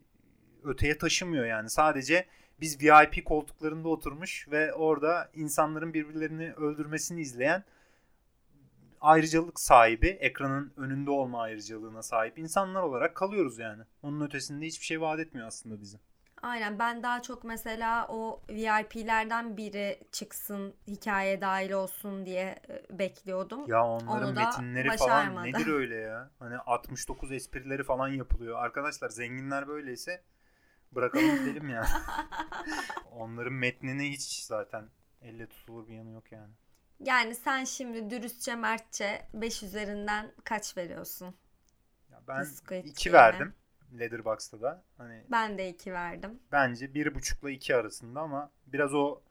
öteye 0.65 0.97
taşımıyor 0.97 1.45
yani. 1.45 1.69
Sadece 1.69 2.25
biz 2.61 2.81
VIP 2.81 3.25
koltuklarında 3.25 3.89
oturmuş 3.89 4.47
ve 4.51 4.73
orada 4.73 5.29
insanların 5.33 5.93
birbirlerini 5.93 6.53
öldürmesini 6.53 7.21
izleyen 7.21 7.63
ayrıcalık 9.01 9.59
sahibi, 9.59 10.07
ekranın 10.07 10.73
önünde 10.77 11.11
olma 11.11 11.41
ayrıcalığına 11.41 12.01
sahip 12.01 12.37
insanlar 12.37 12.83
olarak 12.83 13.15
kalıyoruz 13.15 13.59
yani. 13.59 13.83
Onun 14.03 14.21
ötesinde 14.21 14.65
hiçbir 14.65 14.85
şey 14.85 15.01
vaat 15.01 15.19
etmiyor 15.19 15.47
aslında 15.47 15.81
bize. 15.81 15.97
Aynen 16.41 16.79
ben 16.79 17.03
daha 17.03 17.21
çok 17.21 17.43
mesela 17.43 18.07
o 18.09 18.41
VIP'lerden 18.49 19.57
biri 19.57 19.99
çıksın 20.11 20.73
hikaye 20.87 21.41
dahil 21.41 21.71
olsun 21.71 22.25
diye 22.25 22.59
e, 22.69 22.99
bekliyordum. 22.99 23.67
Ya 23.67 23.85
onların 23.85 24.29
Onu 24.29 24.33
metinleri 24.33 24.97
falan 24.97 25.43
nedir 25.45 25.67
öyle 25.67 25.95
ya? 25.95 26.29
Hani 26.39 26.57
69 26.57 27.31
esprileri 27.31 27.83
falan 27.83 28.07
yapılıyor. 28.07 28.59
Arkadaşlar 28.59 29.09
zenginler 29.09 29.67
böyleyse 29.67 30.21
bırakalım 30.95 31.35
gidelim 31.45 31.69
ya. 31.69 31.87
Onların 33.11 33.53
metnini 33.53 34.11
hiç 34.11 34.43
zaten 34.43 34.89
elle 35.21 35.47
tutulur 35.47 35.87
bir 35.87 35.93
yanı 35.93 36.11
yok 36.11 36.31
yani. 36.31 36.53
Yani 36.99 37.35
sen 37.35 37.63
şimdi 37.63 38.09
dürüstçe 38.09 38.55
mertçe 38.55 39.27
5 39.33 39.63
üzerinden 39.63 40.31
kaç 40.43 40.77
veriyorsun? 40.77 41.35
Ya 42.11 42.21
ben 42.27 42.47
2 42.83 43.13
verdim. 43.13 43.53
Letterboxd'da 43.99 44.61
da. 44.61 44.83
Hani 44.97 45.23
ben 45.31 45.57
de 45.57 45.69
2 45.69 45.93
verdim. 45.93 46.39
Bence 46.51 46.85
1.5 46.85 47.45
ile 47.45 47.53
2 47.53 47.75
arasında 47.75 48.21
ama 48.21 48.51
biraz 48.67 48.93
o 48.93 49.21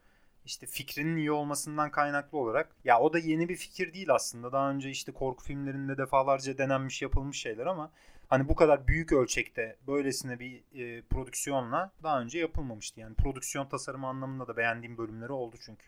işte 0.44 0.66
fikrinin 0.66 1.16
iyi 1.16 1.32
olmasından 1.32 1.90
kaynaklı 1.90 2.38
olarak 2.38 2.76
ya 2.84 3.00
o 3.00 3.12
da 3.12 3.18
yeni 3.18 3.48
bir 3.48 3.56
fikir 3.56 3.94
değil 3.94 4.14
aslında. 4.14 4.52
Daha 4.52 4.70
önce 4.70 4.90
işte 4.90 5.12
korku 5.12 5.44
filmlerinde 5.44 5.98
defalarca 5.98 6.58
denenmiş 6.58 7.02
yapılmış 7.02 7.40
şeyler 7.40 7.66
ama 7.66 7.92
hani 8.28 8.48
bu 8.48 8.54
kadar 8.54 8.88
büyük 8.88 9.12
ölçekte 9.12 9.76
böylesine 9.86 10.38
bir 10.38 10.62
e, 10.74 11.02
prodüksiyonla 11.02 11.92
daha 12.02 12.20
önce 12.20 12.38
yapılmamıştı. 12.38 13.00
Yani 13.00 13.14
prodüksiyon 13.14 13.68
tasarımı 13.68 14.06
anlamında 14.06 14.48
da 14.48 14.56
beğendiğim 14.56 14.98
bölümleri 14.98 15.32
oldu 15.32 15.56
çünkü. 15.60 15.86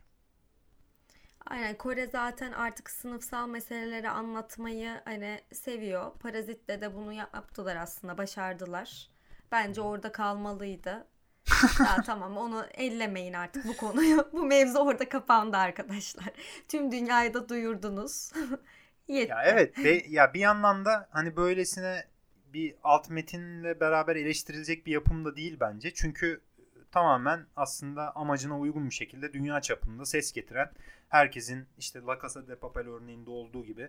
Aynen 1.46 1.78
Kore 1.78 2.06
zaten 2.06 2.52
artık 2.52 2.90
sınıfsal 2.90 3.48
meseleleri 3.48 4.10
anlatmayı 4.10 5.00
hani 5.04 5.40
seviyor. 5.52 6.12
Parazit'te 6.12 6.80
de 6.80 6.94
bunu 6.94 7.12
yaptılar 7.12 7.76
aslında, 7.76 8.18
başardılar. 8.18 9.08
Bence 9.52 9.80
orada 9.80 10.12
kalmalıydı. 10.12 11.06
ya 11.80 12.02
tamam 12.06 12.36
onu 12.36 12.66
ellemeyin 12.74 13.32
artık 13.32 13.64
bu 13.64 13.76
konuyu. 13.76 14.28
Bu 14.32 14.44
mevzu 14.44 14.78
orada 14.78 15.08
kapandı 15.08 15.56
arkadaşlar. 15.56 16.30
Tüm 16.68 16.92
dünyayı 16.92 17.34
da 17.34 17.48
duyurdunuz. 17.48 18.32
Yetti. 19.08 19.30
Ya 19.30 19.42
evet 19.44 19.78
ve 19.78 20.04
ya 20.08 20.34
bir 20.34 20.40
yandan 20.40 20.84
da 20.84 21.08
hani 21.10 21.36
böylesine 21.36 22.04
bir 22.56 22.74
alt 22.82 23.10
metinle 23.10 23.80
beraber 23.80 24.16
eleştirilecek 24.16 24.86
bir 24.86 24.92
yapım 24.92 25.24
da 25.24 25.36
değil 25.36 25.56
bence. 25.60 25.94
Çünkü 25.94 26.40
tamamen 26.90 27.46
aslında 27.56 28.16
amacına 28.16 28.58
uygun 28.58 28.90
bir 28.90 28.94
şekilde 28.94 29.32
dünya 29.32 29.60
çapında 29.60 30.04
ses 30.04 30.32
getiren 30.32 30.70
herkesin 31.08 31.66
işte 31.78 32.00
La 32.00 32.18
Casa 32.22 32.48
de 32.48 32.56
Papel 32.56 32.88
örneğinde 32.88 33.30
olduğu 33.30 33.64
gibi 33.64 33.88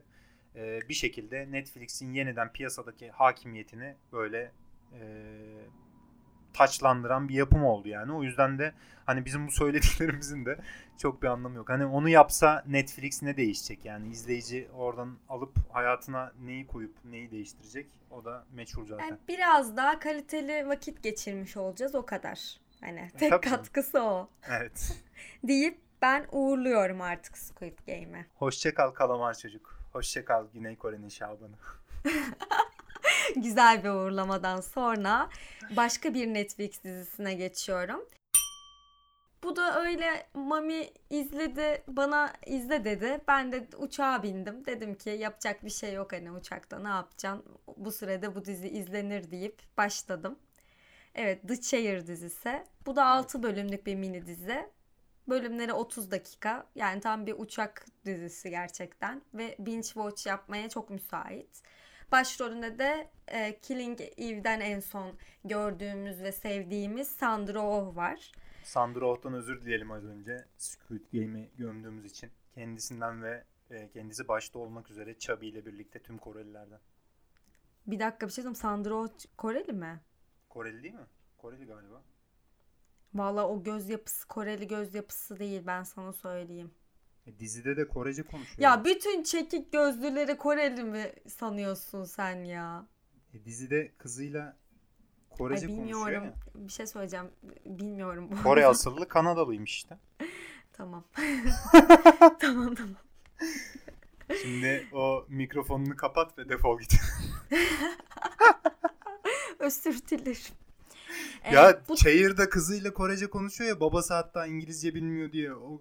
e, 0.56 0.80
bir 0.90 0.94
şekilde 0.94 1.52
Netflix'in 1.52 2.14
yeniden 2.14 2.52
piyasadaki 2.52 3.12
hakimiyetini 3.12 3.96
böyle 4.12 4.52
e, 4.94 5.02
taçlandıran 6.58 7.30
bir 7.30 7.34
yapım 7.34 7.66
oldu 7.66 7.88
yani. 7.88 8.14
O 8.14 8.24
yüzden 8.24 8.60
de 8.60 8.74
hani 9.06 9.26
bizim 9.26 9.48
bu 9.48 9.52
söylediklerimizin 9.52 10.46
de 10.46 10.60
çok 10.98 11.22
bir 11.24 11.28
anlamı 11.28 11.56
yok. 11.56 11.70
Hani 11.70 11.86
onu 11.86 12.10
yapsa 12.10 12.64
Netflix 12.68 13.24
ne 13.24 13.38
değişecek 13.38 13.86
yani 13.86 14.10
izleyici 14.10 14.68
oradan 14.74 15.18
alıp 15.30 15.58
hayatına 15.72 16.34
neyi 16.42 16.68
koyup 16.68 16.96
neyi 17.06 17.32
değiştirecek 17.32 17.88
o 18.12 18.26
da 18.26 18.46
meçhul 18.54 18.88
zaten. 18.88 19.06
Yani 19.06 19.18
biraz 19.28 19.78
daha 19.78 20.00
kaliteli 20.00 20.68
vakit 20.68 21.04
geçirmiş 21.04 21.58
olacağız 21.58 21.96
o 21.96 22.06
kadar. 22.06 22.60
Hani 22.82 23.10
tek 23.18 23.32
Tabii. 23.32 23.50
katkısı 23.50 24.02
o. 24.02 24.30
Evet. 24.50 25.04
deyip 25.44 25.78
ben 26.02 26.26
uğurluyorum 26.32 27.02
artık 27.02 27.38
Squid 27.38 27.78
Game'e. 27.88 28.26
Hoşçakal 28.36 28.92
kalamar 28.92 29.34
çocuk. 29.38 29.80
Hoşçakal 29.94 30.48
Güney 30.54 30.76
Kore'nin 30.76 31.10
Şaban'ı. 31.10 31.56
Güzel 33.36 33.84
bir 33.84 33.90
uğurlamadan 33.90 34.62
sonra 34.62 35.30
başka 35.76 36.14
bir 36.14 36.28
Netflix 36.28 36.84
dizisine 36.84 37.34
geçiyorum. 37.34 38.06
Bu 39.44 39.56
da 39.56 39.82
öyle 39.82 40.28
Mami 40.34 40.90
izledi 41.10 41.84
bana 41.88 42.34
izle 42.46 42.86
dedi. 42.86 43.22
Ben 43.28 43.52
de 43.52 43.68
uçağa 43.78 44.24
bindim. 44.24 44.66
Dedim 44.66 44.96
ki 44.96 45.10
yapacak 45.10 45.66
bir 45.66 45.70
şey 45.70 45.94
yok 45.94 46.14
hani 46.14 46.32
uçakta 46.32 46.80
ne 46.80 46.88
yapacaksın. 46.88 47.46
Bu 47.78 47.92
sürede 47.92 48.36
bu 48.36 48.46
dizi 48.46 48.70
izlenir 48.70 49.32
deyip 49.32 49.62
başladım. 49.78 50.40
Evet 51.16 51.48
The 51.48 51.62
Chair 51.62 52.08
dizisi. 52.08 52.64
Bu 52.86 52.96
da 52.96 53.06
6 53.06 53.44
bölümlük 53.44 53.86
bir 53.86 53.96
mini 53.96 54.26
dizi. 54.26 54.70
Bölümleri 55.30 55.74
30 55.74 56.12
dakika. 56.12 56.66
Yani 56.76 57.02
tam 57.02 57.26
bir 57.26 57.36
uçak 57.38 57.86
dizisi 58.06 58.50
gerçekten. 58.50 59.22
Ve 59.34 59.56
binge 59.60 59.88
watch 59.88 60.28
yapmaya 60.28 60.70
çok 60.70 60.90
müsait. 60.90 61.62
Başrolünde 62.12 62.80
de 62.80 63.10
e, 63.28 63.60
Killing 63.60 64.02
Eve'den 64.02 64.60
en 64.60 64.80
son 64.80 65.16
gördüğümüz 65.44 66.24
ve 66.24 66.32
sevdiğimiz 66.32 67.08
Sandra 67.08 67.62
Oh 67.62 67.96
var. 67.96 68.32
Sandra 68.64 69.06
Oh'tan 69.06 69.34
özür 69.34 69.62
dileyelim 69.62 69.92
az 69.92 70.06
önce 70.06 70.46
Squid 70.58 71.06
Game'i 71.14 71.52
gömdüğümüz 71.58 72.06
için. 72.06 72.32
Kendisinden 72.56 73.24
ve 73.24 73.44
e, 73.70 73.90
kendisi 73.90 74.28
başta 74.28 74.60
olmak 74.60 74.92
üzere 74.92 75.20
Chubby 75.20 75.48
ile 75.50 75.66
birlikte 75.66 76.00
tüm 76.00 76.18
Korelilerden. 76.18 76.80
Bir 77.88 78.00
dakika 78.00 78.28
bir 78.28 78.32
şey 78.32 78.44
söyleyeyim. 78.44 78.56
Sandra 78.56 78.96
Oh 78.96 79.10
Koreli 79.38 79.74
mi? 79.74 80.00
Koreli 80.50 80.84
değil 80.84 80.94
mi? 80.96 81.08
Koreli 81.38 81.66
galiba. 81.66 82.02
Valla 83.14 83.48
o 83.48 83.64
göz 83.64 83.90
yapısı 83.90 84.28
Koreli 84.28 84.68
göz 84.68 84.96
yapısı 84.96 85.40
değil 85.40 85.64
ben 85.68 85.84
sana 85.84 86.14
söyleyeyim. 86.14 86.72
E, 87.28 87.40
dizide 87.40 87.78
de 87.78 87.88
Korece 87.88 88.24
konuşuyor. 88.24 88.60
Ya 88.70 88.86
bütün 88.86 89.24
çekik 89.24 89.72
gözlüleri 89.72 90.38
Koreli 90.38 90.84
mi 90.84 91.14
sanıyorsun 91.28 92.04
sen 92.04 92.44
ya? 92.44 92.86
E, 93.34 93.46
dizide 93.46 93.92
kızıyla 93.98 94.58
Korece 95.30 95.66
Ay, 95.66 95.72
bilmiyorum. 95.72 96.04
konuşuyor 96.04 96.26
ya. 96.26 96.34
Bir 96.56 96.72
şey 96.72 96.88
söyleyeceğim. 96.88 97.32
Bilmiyorum. 97.66 98.30
Bu 98.32 98.44
Kore 98.44 98.66
asıllı 98.66 99.08
Kanadalıymış 99.08 99.76
işte. 99.76 99.98
tamam. 100.74 101.04
tamam 102.40 102.76
tamam. 102.76 102.96
Şimdi 104.42 104.88
o 104.94 105.26
mikrofonunu 105.30 105.96
kapat 105.96 106.38
ve 106.38 106.50
defol 106.50 106.80
git. 106.80 106.94
Özür 109.60 110.02
dilerim. 110.10 110.56
Ya 111.52 111.70
evet, 111.70 111.90
bu... 111.90 111.96
Çayır'da 111.96 112.50
kızıyla 112.50 112.94
Korece 112.94 113.30
konuşuyor 113.30 113.70
ya 113.70 113.80
babası 113.80 114.14
hatta 114.14 114.46
İngilizce 114.46 114.96
bilmiyor 114.96 115.32
diye 115.32 115.54
o 115.54 115.80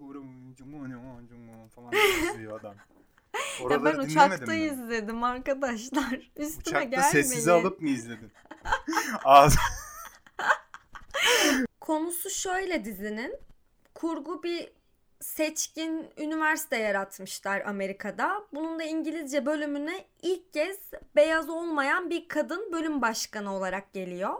falan 1.75 1.91
diyor 2.37 2.59
adam. 2.59 2.75
ya 3.71 3.85
ben 3.85 3.97
uçakta 3.97 4.51
mi? 4.51 4.59
izledim 4.59 5.23
arkadaşlar. 5.23 6.31
Üstüme 6.35 6.59
Uçakta 6.59 6.83
gelmeyin. 6.83 7.11
sessize 7.11 7.51
alıp 7.51 7.81
mı 7.81 7.89
izledin? 7.89 8.31
Ağzı... 9.23 9.57
Konusu 11.79 12.29
şöyle 12.29 12.85
dizinin. 12.85 13.35
Kurgu 13.93 14.43
bir 14.43 14.71
seçkin 15.19 16.09
üniversite 16.17 16.77
yaratmışlar 16.77 17.61
Amerika'da. 17.61 18.43
Bunun 18.53 18.79
da 18.79 18.83
İngilizce 18.83 19.45
bölümüne 19.45 20.05
ilk 20.21 20.53
kez 20.53 20.77
beyaz 21.15 21.49
olmayan 21.49 22.09
bir 22.09 22.27
kadın 22.27 22.71
bölüm 22.73 23.01
başkanı 23.01 23.55
olarak 23.55 23.93
geliyor 23.93 24.35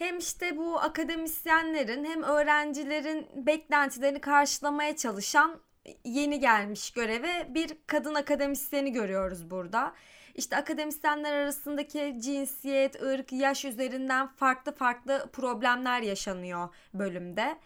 hem 0.00 0.18
işte 0.18 0.56
bu 0.56 0.80
akademisyenlerin 0.80 2.04
hem 2.04 2.22
öğrencilerin 2.22 3.26
beklentilerini 3.46 4.20
karşılamaya 4.20 4.96
çalışan 4.96 5.60
yeni 6.04 6.40
gelmiş 6.40 6.90
göreve 6.90 7.46
bir 7.48 7.76
kadın 7.86 8.14
akademisyeni 8.14 8.92
görüyoruz 8.92 9.50
burada. 9.50 9.94
İşte 10.34 10.56
akademisyenler 10.56 11.32
arasındaki 11.32 12.16
cinsiyet, 12.20 13.02
ırk, 13.02 13.32
yaş 13.32 13.64
üzerinden 13.64 14.26
farklı 14.26 14.72
farklı 14.72 15.28
problemler 15.32 16.00
yaşanıyor 16.00 16.68
bölümde. 16.94 17.58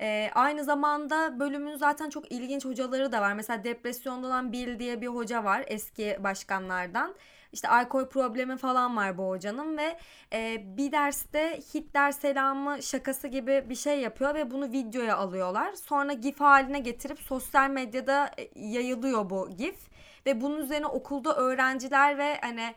Ee, 0.00 0.30
aynı 0.34 0.64
zamanda 0.64 1.40
bölümün 1.40 1.76
zaten 1.76 2.10
çok 2.10 2.32
ilginç 2.32 2.64
hocaları 2.64 3.12
da 3.12 3.20
var. 3.20 3.32
Mesela 3.32 3.64
depresyonda 3.64 4.26
olan 4.26 4.52
Bill 4.52 4.78
diye 4.78 5.00
bir 5.00 5.06
hoca 5.06 5.44
var 5.44 5.64
eski 5.66 6.18
başkanlardan. 6.20 7.14
İşte 7.56 7.68
alkol 7.68 8.08
problemi 8.08 8.56
falan 8.56 8.96
var 8.96 9.18
bu 9.18 9.28
hocanın 9.28 9.78
ve 9.78 9.98
e, 10.32 10.62
bir 10.76 10.92
derste 10.92 11.60
Hitler 11.74 12.12
selamı 12.12 12.82
şakası 12.82 13.28
gibi 13.28 13.64
bir 13.68 13.74
şey 13.74 14.00
yapıyor 14.00 14.34
ve 14.34 14.50
bunu 14.50 14.72
videoya 14.72 15.16
alıyorlar. 15.16 15.72
Sonra 15.72 16.12
GIF 16.12 16.40
haline 16.40 16.78
getirip 16.78 17.18
sosyal 17.18 17.70
medyada 17.70 18.30
e, 18.38 18.60
yayılıyor 18.60 19.30
bu 19.30 19.50
GIF 19.56 19.76
ve 20.26 20.40
bunun 20.40 20.58
üzerine 20.58 20.86
okulda 20.86 21.36
öğrenciler 21.36 22.18
ve 22.18 22.38
hani 22.40 22.74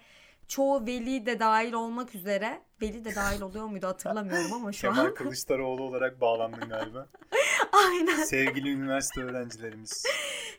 çoğu 0.47 0.85
veli 0.85 1.25
de 1.25 1.39
dahil 1.39 1.73
olmak 1.73 2.15
üzere 2.15 2.61
veli 2.81 3.05
de 3.05 3.15
dahil 3.15 3.41
oluyor 3.41 3.65
muydu 3.65 3.87
hatırlamıyorum 3.87 4.53
ama 4.53 4.71
şu 4.71 4.81
Kemal 4.81 4.97
an. 4.97 5.03
Kemal 5.03 5.15
Kılıçdaroğlu 5.15 5.83
olarak 5.83 6.21
bağlandın 6.21 6.69
galiba. 6.69 7.07
Aynen. 7.71 8.23
Sevgili 8.23 8.69
üniversite 8.69 9.23
öğrencilerimiz. 9.23 10.03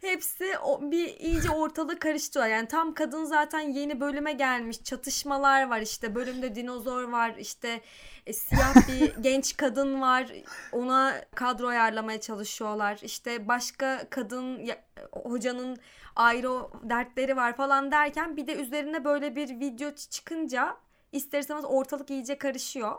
Hepsi 0.00 0.58
o, 0.58 0.90
bir 0.90 1.16
iyice 1.16 1.50
ortalığı 1.50 1.98
karıştırıyor. 1.98 2.50
Yani 2.50 2.68
tam 2.68 2.94
kadın 2.94 3.24
zaten 3.24 3.60
yeni 3.60 4.00
bölüme 4.00 4.32
gelmiş. 4.32 4.84
Çatışmalar 4.84 5.68
var 5.70 5.80
işte. 5.80 6.14
Bölümde 6.14 6.54
dinozor 6.54 7.02
var. 7.02 7.34
işte 7.38 7.80
e, 8.26 8.32
siyah 8.32 8.88
bir 8.88 9.14
genç 9.22 9.56
kadın 9.56 10.00
var. 10.00 10.32
Ona 10.72 11.24
kadro 11.34 11.66
ayarlamaya 11.66 12.20
çalışıyorlar. 12.20 12.98
İşte 13.02 13.48
başka 13.48 14.06
kadın 14.10 14.58
ya, 14.58 14.84
hocanın 15.12 15.78
ayrı 16.16 16.48
dertleri 16.82 17.36
var 17.36 17.56
falan 17.56 17.90
derken 17.90 18.36
bir 18.36 18.46
de 18.46 18.54
üzerine 18.54 19.04
böyle 19.04 19.36
bir 19.36 19.60
video 19.60 19.90
çıkınca 19.94 20.76
ister 21.12 21.40
istemez 21.40 21.64
ortalık 21.64 22.10
iyice 22.10 22.38
karışıyor. 22.38 22.96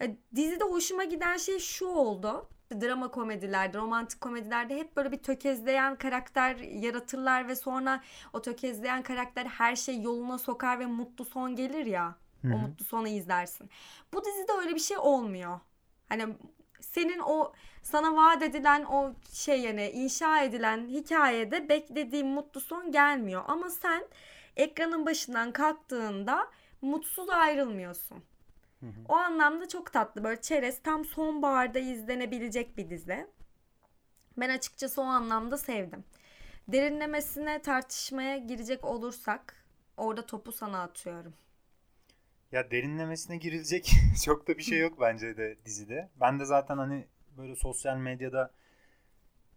Ya, 0.00 0.08
dizide 0.36 0.64
hoşuma 0.64 1.04
giden 1.04 1.36
şey 1.36 1.58
şu 1.58 1.86
oldu. 1.86 2.48
Drama 2.70 3.10
komedilerde, 3.10 3.78
romantik 3.78 4.20
komedilerde 4.20 4.76
hep 4.76 4.96
böyle 4.96 5.12
bir 5.12 5.22
tökezleyen 5.22 5.96
karakter 5.96 6.56
yaratırlar 6.56 7.48
ve 7.48 7.56
sonra 7.56 8.02
o 8.32 8.42
tökezleyen 8.42 9.02
karakter 9.02 9.46
her 9.46 9.76
şey 9.76 10.02
yoluna 10.02 10.38
sokar 10.38 10.78
ve 10.78 10.86
mutlu 10.86 11.24
son 11.24 11.56
gelir 11.56 11.86
ya. 11.86 12.14
Hı-hı. 12.42 12.54
O 12.54 12.58
mutlu 12.58 12.84
sonu 12.84 13.08
izlersin. 13.08 13.70
Bu 14.14 14.24
dizide 14.24 14.52
öyle 14.52 14.74
bir 14.74 14.80
şey 14.80 14.98
olmuyor. 14.98 15.60
Hani 16.08 16.26
senin 16.80 17.18
o 17.18 17.52
sana 17.82 18.16
vaat 18.16 18.42
edilen 18.42 18.84
o 18.84 19.12
şey 19.32 19.60
yani 19.60 19.90
inşa 19.90 20.42
edilen 20.42 20.88
hikayede 20.88 21.68
beklediğin 21.68 22.26
mutlu 22.26 22.60
son 22.60 22.92
gelmiyor. 22.92 23.42
Ama 23.46 23.70
sen 23.70 24.04
ekranın 24.56 25.06
başından 25.06 25.52
kalktığında 25.52 26.50
mutsuz 26.82 27.28
ayrılmıyorsun. 27.28 28.24
Hı 28.80 28.86
hı. 28.86 29.00
O 29.08 29.14
anlamda 29.14 29.68
çok 29.68 29.92
tatlı. 29.92 30.24
Böyle 30.24 30.40
çerez 30.40 30.82
tam 30.82 31.04
sonbaharda 31.04 31.78
izlenebilecek 31.78 32.76
bir 32.76 32.90
dizi. 32.90 33.26
Ben 34.36 34.48
açıkçası 34.48 35.02
o 35.02 35.04
anlamda 35.04 35.58
sevdim. 35.58 36.04
Derinlemesine 36.68 37.62
tartışmaya 37.62 38.38
girecek 38.38 38.84
olursak 38.84 39.64
orada 39.96 40.26
topu 40.26 40.52
sana 40.52 40.82
atıyorum. 40.82 41.34
Ya 42.52 42.70
derinlemesine 42.70 43.36
girilecek 43.36 43.92
çok 44.24 44.48
da 44.48 44.58
bir 44.58 44.62
şey 44.62 44.78
yok 44.80 45.00
bence 45.00 45.36
de 45.36 45.56
dizide. 45.64 46.10
Ben 46.20 46.40
de 46.40 46.44
zaten 46.44 46.78
hani 46.78 47.06
böyle 47.36 47.56
sosyal 47.56 47.96
medyada 47.96 48.50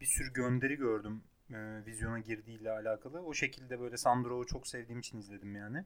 bir 0.02 0.06
sürü 0.06 0.34
gönderi 0.34 0.76
gördüm 0.76 1.24
e, 1.54 1.86
vizyona 1.86 2.20
girdiğiyle 2.20 2.72
alakalı. 2.72 3.22
O 3.22 3.34
şekilde 3.34 3.80
böyle 3.80 3.98
Sandro'yu 3.98 4.46
çok 4.46 4.68
sevdiğim 4.68 5.00
için 5.00 5.18
izledim 5.18 5.56
yani. 5.56 5.86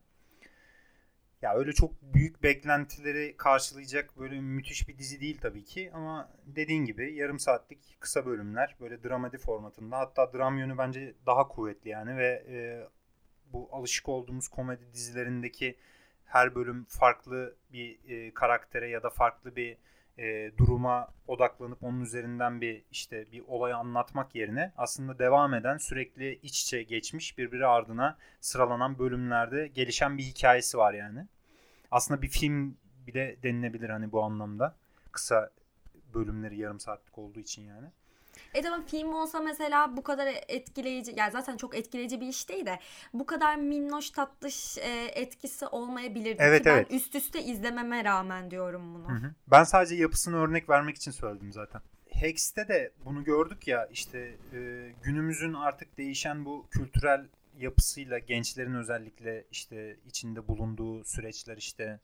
Ya 1.43 1.55
öyle 1.55 1.73
çok 1.73 2.01
büyük 2.01 2.43
beklentileri 2.43 3.37
karşılayacak 3.37 4.17
böyle 4.19 4.41
müthiş 4.41 4.87
bir 4.87 4.97
dizi 4.97 5.21
değil 5.21 5.37
tabii 5.41 5.63
ki 5.63 5.91
ama 5.93 6.29
dediğin 6.45 6.85
gibi 6.85 7.15
yarım 7.15 7.39
saatlik 7.39 7.97
kısa 7.99 8.25
bölümler 8.25 8.75
böyle 8.79 9.03
dramadi 9.03 9.37
formatında. 9.37 9.97
Hatta 9.97 10.33
dram 10.33 10.57
yönü 10.57 10.77
bence 10.77 11.15
daha 11.25 11.47
kuvvetli 11.47 11.89
yani 11.89 12.17
ve 12.17 12.43
e, 12.47 12.57
bu 13.53 13.69
alışık 13.71 14.09
olduğumuz 14.09 14.47
komedi 14.47 14.93
dizilerindeki 14.93 15.77
her 16.25 16.55
bölüm 16.55 16.85
farklı 16.85 17.55
bir 17.73 17.99
e, 18.09 18.33
karaktere 18.33 18.89
ya 18.89 19.03
da 19.03 19.09
farklı 19.09 19.55
bir 19.55 19.77
e, 20.17 20.51
duruma 20.57 21.07
odaklanıp 21.27 21.83
onun 21.83 22.01
üzerinden 22.01 22.61
bir 22.61 22.83
işte 22.91 23.31
bir 23.31 23.43
olayı 23.47 23.75
anlatmak 23.75 24.35
yerine 24.35 24.71
aslında 24.77 25.19
devam 25.19 25.53
eden 25.53 25.77
sürekli 25.77 26.39
iç 26.43 26.61
içe 26.61 26.83
geçmiş 26.83 27.37
birbiri 27.37 27.67
ardına 27.67 28.17
sıralanan 28.41 28.99
bölümlerde 28.99 29.67
gelişen 29.67 30.17
bir 30.17 30.23
hikayesi 30.23 30.77
var 30.77 30.93
yani. 30.93 31.27
Aslında 31.91 32.21
bir 32.21 32.29
film 32.29 32.77
bile 33.07 33.37
denilebilir 33.43 33.89
hani 33.89 34.11
bu 34.11 34.23
anlamda. 34.23 34.75
Kısa 35.11 35.49
bölümleri 36.13 36.57
yarım 36.57 36.79
saatlik 36.79 37.17
olduğu 37.17 37.39
için 37.39 37.61
yani. 37.61 37.87
E 38.53 38.61
tamam 38.61 38.85
film 38.85 39.13
olsa 39.13 39.39
mesela 39.39 39.97
bu 39.97 40.03
kadar 40.03 40.27
etkileyici 40.47 41.13
yani 41.17 41.31
zaten 41.31 41.57
çok 41.57 41.75
etkileyici 41.75 42.21
bir 42.21 42.27
iş 42.27 42.49
değil 42.49 42.65
de 42.65 42.79
bu 43.13 43.25
kadar 43.25 43.55
minnoş 43.55 44.09
tatlış 44.09 44.77
e, 44.77 45.05
etkisi 45.05 45.67
olmayabilirdi 45.67 46.37
Evet, 46.39 46.63
ki 46.63 46.69
ben 46.69 46.75
evet. 46.75 46.91
üst 46.91 47.15
üste 47.15 47.43
izlememe 47.43 48.03
rağmen 48.03 48.51
diyorum 48.51 48.93
bunu. 48.93 49.09
Hı 49.09 49.27
hı. 49.27 49.31
Ben 49.47 49.63
sadece 49.63 49.95
yapısını 49.95 50.37
örnek 50.37 50.69
vermek 50.69 50.95
için 50.95 51.11
söyledim 51.11 51.51
zaten. 51.51 51.81
Hex'te 52.09 52.67
de 52.67 52.91
bunu 53.05 53.23
gördük 53.23 53.67
ya 53.67 53.85
işte 53.85 54.35
e, 54.53 54.91
günümüzün 55.03 55.53
artık 55.53 55.97
değişen 55.97 56.45
bu 56.45 56.67
kültürel 56.71 57.27
yapısıyla 57.57 58.19
gençlerin 58.19 58.73
özellikle 58.73 59.45
işte 59.51 59.97
içinde 60.05 60.47
bulunduğu 60.47 61.03
süreçler 61.03 61.57
işte 61.57 61.99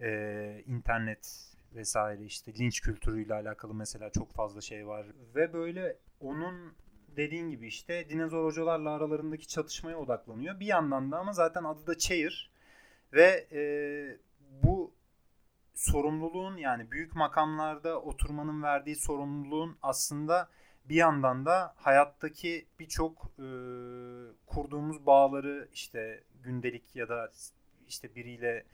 e, 0.00 0.62
internet 0.66 1.48
vesaire 1.74 2.24
işte 2.24 2.54
linç 2.54 2.80
kültürüyle 2.80 3.34
alakalı 3.34 3.74
mesela 3.74 4.10
çok 4.10 4.32
fazla 4.32 4.60
şey 4.60 4.86
var 4.86 5.06
ve 5.34 5.52
böyle 5.52 5.96
onun 6.20 6.74
dediğin 7.16 7.50
gibi 7.50 7.66
işte 7.66 8.08
dinozor 8.08 8.44
hocalarla 8.44 8.90
aralarındaki 8.90 9.48
çatışmaya 9.48 9.98
odaklanıyor. 9.98 10.60
Bir 10.60 10.66
yandan 10.66 11.12
da 11.12 11.18
ama 11.18 11.32
zaten 11.32 11.64
adı 11.64 11.86
da 11.86 11.98
Chair 11.98 12.50
ve 13.12 13.46
e, 13.52 13.60
bu 14.62 14.94
sorumluluğun 15.74 16.56
yani 16.56 16.90
büyük 16.90 17.16
makamlarda 17.16 18.00
oturmanın 18.00 18.62
verdiği 18.62 18.96
sorumluluğun 18.96 19.78
aslında 19.82 20.48
bir 20.84 20.94
yandan 20.94 21.46
da 21.46 21.74
hayattaki 21.76 22.66
birçok 22.80 23.30
e, 23.38 23.46
kurduğumuz 24.46 25.06
bağları 25.06 25.68
işte 25.72 26.24
gündelik 26.42 26.96
ya 26.96 27.08
da 27.08 27.30
işte 27.88 28.14
biriyle 28.14 28.64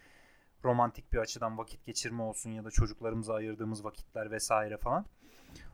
romantik 0.65 1.13
bir 1.13 1.19
açıdan 1.19 1.59
vakit 1.59 1.85
geçirme 1.87 2.23
olsun 2.23 2.51
ya 2.51 2.65
da 2.65 2.71
çocuklarımıza 2.71 3.35
ayırdığımız 3.35 3.85
vakitler 3.85 4.31
vesaire 4.31 4.77
falan. 4.77 5.07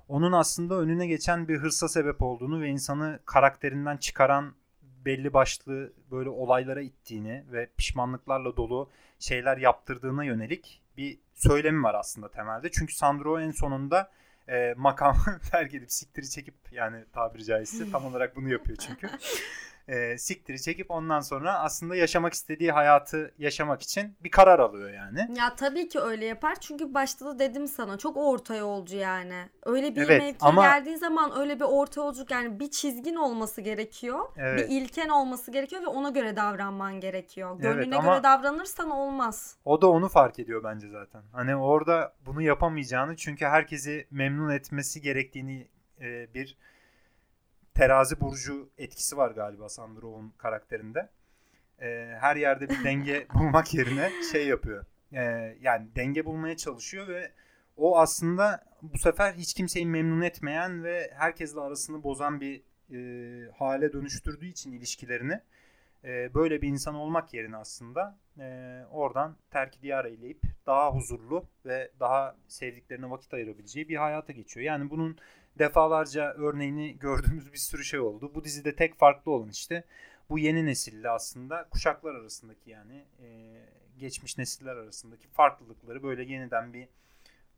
Onun 0.08 0.32
aslında 0.32 0.74
önüne 0.74 1.06
geçen 1.06 1.48
bir 1.48 1.58
hırsa 1.58 1.88
sebep 1.88 2.22
olduğunu 2.22 2.60
ve 2.60 2.68
insanı 2.68 3.18
karakterinden 3.24 3.96
çıkaran 3.96 4.54
belli 4.82 5.32
başlı 5.32 5.92
böyle 6.10 6.28
olaylara 6.28 6.80
ittiğini 6.80 7.44
ve 7.52 7.70
pişmanlıklarla 7.76 8.56
dolu 8.56 8.90
şeyler 9.18 9.56
yaptırdığına 9.56 10.24
yönelik 10.24 10.82
bir 10.96 11.18
söylemi 11.34 11.82
var 11.82 11.94
aslında 11.94 12.30
temelde. 12.30 12.70
Çünkü 12.70 12.94
Sandro 12.94 13.40
en 13.40 13.50
sonunda 13.50 14.10
e, 14.48 14.74
makamı 14.76 15.40
terk 15.50 15.74
edip 15.74 15.92
siktiri 15.92 16.30
çekip 16.30 16.54
yani 16.72 17.04
tabiri 17.12 17.44
caizse 17.44 17.90
tam 17.90 18.04
olarak 18.10 18.36
bunu 18.36 18.52
yapıyor 18.52 18.78
çünkü. 18.78 19.10
E, 19.90 20.18
siktiri 20.18 20.62
çekip 20.62 20.90
ondan 20.90 21.20
sonra 21.20 21.58
aslında 21.58 21.96
yaşamak 21.96 22.32
istediği 22.32 22.72
hayatı 22.72 23.34
yaşamak 23.38 23.82
için 23.82 24.16
bir 24.20 24.30
karar 24.30 24.58
alıyor 24.58 24.90
yani. 24.92 25.28
Ya 25.38 25.56
tabii 25.56 25.88
ki 25.88 26.00
öyle 26.00 26.24
yapar 26.24 26.54
çünkü 26.60 26.94
başta 26.94 27.26
da 27.26 27.38
dedim 27.38 27.68
sana 27.68 27.98
çok 27.98 28.16
orta 28.16 28.56
yolcu 28.56 28.96
yani. 28.96 29.48
Öyle 29.62 29.96
bir 29.96 30.00
Evet, 30.00 30.08
mevkiye 30.22 30.36
ama- 30.50 30.62
geldiğin 30.62 30.96
zaman 30.96 31.32
öyle 31.38 31.56
bir 31.60 31.64
orta 31.64 32.00
yolculuk 32.00 32.30
yani 32.30 32.60
bir 32.60 32.70
çizgin 32.70 33.14
olması 33.14 33.60
gerekiyor. 33.60 34.20
Evet. 34.36 34.58
Bir 34.70 34.80
ilken 34.82 35.08
olması 35.08 35.50
gerekiyor 35.50 35.82
ve 35.82 35.86
ona 35.86 36.10
göre 36.10 36.36
davranman 36.36 37.00
gerekiyor. 37.00 37.50
Evet, 37.52 37.62
Gönlüne 37.62 37.96
ama- 37.96 38.12
göre 38.14 38.22
davranırsan 38.22 38.90
olmaz. 38.90 39.56
O 39.64 39.82
da 39.82 39.90
onu 39.90 40.08
fark 40.08 40.38
ediyor 40.38 40.64
bence 40.64 40.88
zaten. 40.88 41.22
Hani 41.32 41.56
orada 41.56 42.12
bunu 42.26 42.42
yapamayacağını 42.42 43.16
çünkü 43.16 43.44
herkesi 43.46 44.06
memnun 44.10 44.50
etmesi 44.50 45.00
gerektiğini 45.00 45.68
e, 46.00 46.34
bir 46.34 46.56
terazi 47.80 48.20
burcu 48.20 48.70
etkisi 48.78 49.16
var 49.16 49.30
galiba 49.30 49.68
Sandro'nun 49.68 50.32
karakterinde. 50.38 51.08
E, 51.78 52.16
her 52.20 52.36
yerde 52.36 52.68
bir 52.68 52.84
denge 52.84 53.26
bulmak 53.34 53.74
yerine 53.74 54.10
şey 54.32 54.48
yapıyor. 54.48 54.84
E, 55.12 55.22
yani 55.60 55.88
denge 55.96 56.24
bulmaya 56.24 56.56
çalışıyor 56.56 57.08
ve 57.08 57.32
o 57.76 57.98
aslında 57.98 58.64
bu 58.82 58.98
sefer 58.98 59.32
hiç 59.34 59.54
kimseyi 59.54 59.86
memnun 59.86 60.20
etmeyen 60.20 60.84
ve 60.84 61.10
herkesle 61.14 61.60
arasını 61.60 62.02
bozan 62.02 62.40
bir 62.40 62.62
e, 62.92 63.50
hale 63.50 63.92
dönüştürdüğü 63.92 64.46
için 64.46 64.72
ilişkilerini 64.72 65.40
e, 66.04 66.34
böyle 66.34 66.62
bir 66.62 66.68
insan 66.68 66.94
olmak 66.94 67.34
yerine 67.34 67.56
aslında 67.56 68.18
e, 68.38 68.78
oradan 68.90 69.36
terk 69.50 69.82
diyar 69.82 70.04
eyleyip 70.04 70.42
daha 70.66 70.94
huzurlu 70.94 71.44
ve 71.66 71.90
daha 72.00 72.36
sevdiklerine 72.48 73.10
vakit 73.10 73.34
ayırabileceği 73.34 73.88
bir 73.88 73.96
hayata 73.96 74.32
geçiyor. 74.32 74.66
Yani 74.66 74.90
bunun 74.90 75.18
defalarca 75.58 76.32
örneğini 76.32 76.98
gördüğümüz 76.98 77.52
bir 77.52 77.58
sürü 77.58 77.84
şey 77.84 78.00
oldu. 78.00 78.32
Bu 78.34 78.44
dizide 78.44 78.76
tek 78.76 78.98
farklı 78.98 79.32
olan 79.32 79.48
işte 79.48 79.84
bu 80.30 80.38
yeni 80.38 80.66
nesille 80.66 81.10
aslında 81.10 81.68
kuşaklar 81.70 82.14
arasındaki 82.14 82.70
yani 82.70 83.04
e, 83.22 83.58
geçmiş 83.98 84.38
nesiller 84.38 84.76
arasındaki 84.76 85.28
farklılıkları 85.28 86.02
böyle 86.02 86.24
yeniden 86.24 86.72
bir 86.72 86.88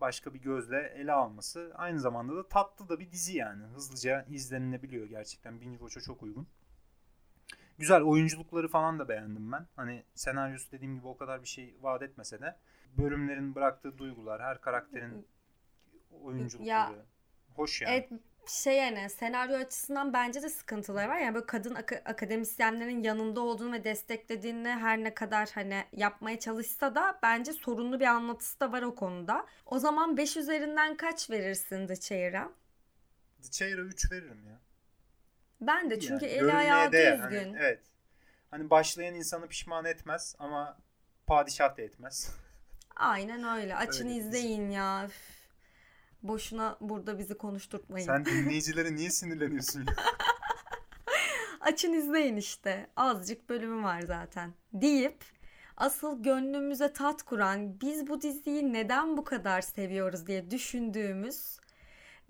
başka 0.00 0.34
bir 0.34 0.40
gözle 0.40 0.92
ele 0.96 1.12
alması. 1.12 1.72
Aynı 1.74 2.00
zamanda 2.00 2.36
da 2.36 2.48
tatlı 2.48 2.88
da 2.88 3.00
bir 3.00 3.10
dizi 3.10 3.36
yani. 3.36 3.64
Hızlıca 3.64 4.26
izlenilebiliyor 4.30 5.06
gerçekten. 5.06 5.60
Binge 5.60 5.78
Watch'a 5.78 6.00
çok 6.00 6.22
uygun. 6.22 6.46
Güzel 7.78 8.02
oyunculukları 8.02 8.68
falan 8.68 8.98
da 8.98 9.08
beğendim 9.08 9.52
ben. 9.52 9.66
Hani 9.76 10.02
senaryosu 10.14 10.72
dediğim 10.72 10.94
gibi 10.94 11.06
o 11.06 11.16
kadar 11.16 11.42
bir 11.42 11.48
şey 11.48 11.76
vaat 11.80 12.02
etmese 12.02 12.40
de 12.40 12.56
bölümlerin 12.98 13.54
bıraktığı 13.54 13.98
duygular, 13.98 14.42
her 14.42 14.60
karakterin 14.60 15.26
oyunculukları 16.22 16.68
Ya, 16.68 16.92
hoş 17.56 17.82
yani. 17.82 17.92
Evet 17.94 18.08
şey 18.46 18.76
yani 18.76 19.10
senaryo 19.10 19.56
açısından 19.56 20.12
bence 20.12 20.42
de 20.42 20.48
sıkıntıları 20.48 21.08
var. 21.08 21.18
Yani 21.18 21.34
böyle 21.34 21.46
kadın 21.46 21.74
aka- 21.74 22.02
akademisyenlerin 22.04 23.02
yanında 23.02 23.40
olduğunu 23.40 23.72
ve 23.72 23.84
desteklediğini 23.84 24.68
her 24.68 24.98
ne 25.04 25.14
kadar 25.14 25.48
hani 25.54 25.84
yapmaya 25.92 26.38
çalışsa 26.38 26.94
da 26.94 27.18
bence 27.22 27.52
sorunlu 27.52 28.00
bir 28.00 28.06
anlatısı 28.06 28.60
da 28.60 28.72
var 28.72 28.82
o 28.82 28.94
konuda. 28.94 29.46
O 29.66 29.78
zaman 29.78 30.16
5 30.16 30.36
üzerinden 30.36 30.96
kaç 30.96 31.30
verirsin 31.30 31.86
The 31.86 31.96
Chair'a? 32.00 32.50
The 33.42 33.50
Chair'a 33.50 33.80
3 33.80 34.12
veririm 34.12 34.44
ya. 34.48 34.58
Ben 35.60 35.90
de 35.90 36.00
çünkü 36.00 36.24
Yani 36.26 36.34
eli 36.34 36.52
ayağı 36.52 36.92
değer. 36.92 37.22
düzgün. 37.22 37.38
Hani, 37.52 37.56
evet. 37.58 37.80
Hani 38.50 38.70
başlayan 38.70 39.14
insanı 39.14 39.48
pişman 39.48 39.84
etmez 39.84 40.36
ama 40.38 40.78
padişah 41.26 41.76
da 41.76 41.82
etmez. 41.82 42.30
Aynen 42.96 43.58
öyle. 43.58 43.76
Açın 43.76 44.04
Öyle 44.08 44.16
izleyin 44.16 44.70
ya. 44.70 45.04
Üf. 45.06 45.41
Boşuna 46.22 46.76
burada 46.80 47.18
bizi 47.18 47.38
konuşturtmayın. 47.38 48.06
Sen 48.06 48.24
dinleyicilere 48.24 48.94
niye 48.96 49.10
sinirleniyorsun 49.10 49.80
ya? 49.80 49.94
Açın 51.60 51.92
izleyin 51.92 52.36
işte. 52.36 52.86
Azıcık 52.96 53.48
bölümü 53.48 53.82
var 53.82 54.00
zaten. 54.00 54.54
Deyip 54.72 55.24
asıl 55.76 56.22
gönlümüze 56.22 56.92
tat 56.92 57.22
kuran 57.22 57.80
biz 57.80 58.06
bu 58.06 58.22
diziyi 58.22 58.72
neden 58.72 59.16
bu 59.16 59.24
kadar 59.24 59.60
seviyoruz 59.60 60.26
diye 60.26 60.50
düşündüğümüz 60.50 61.58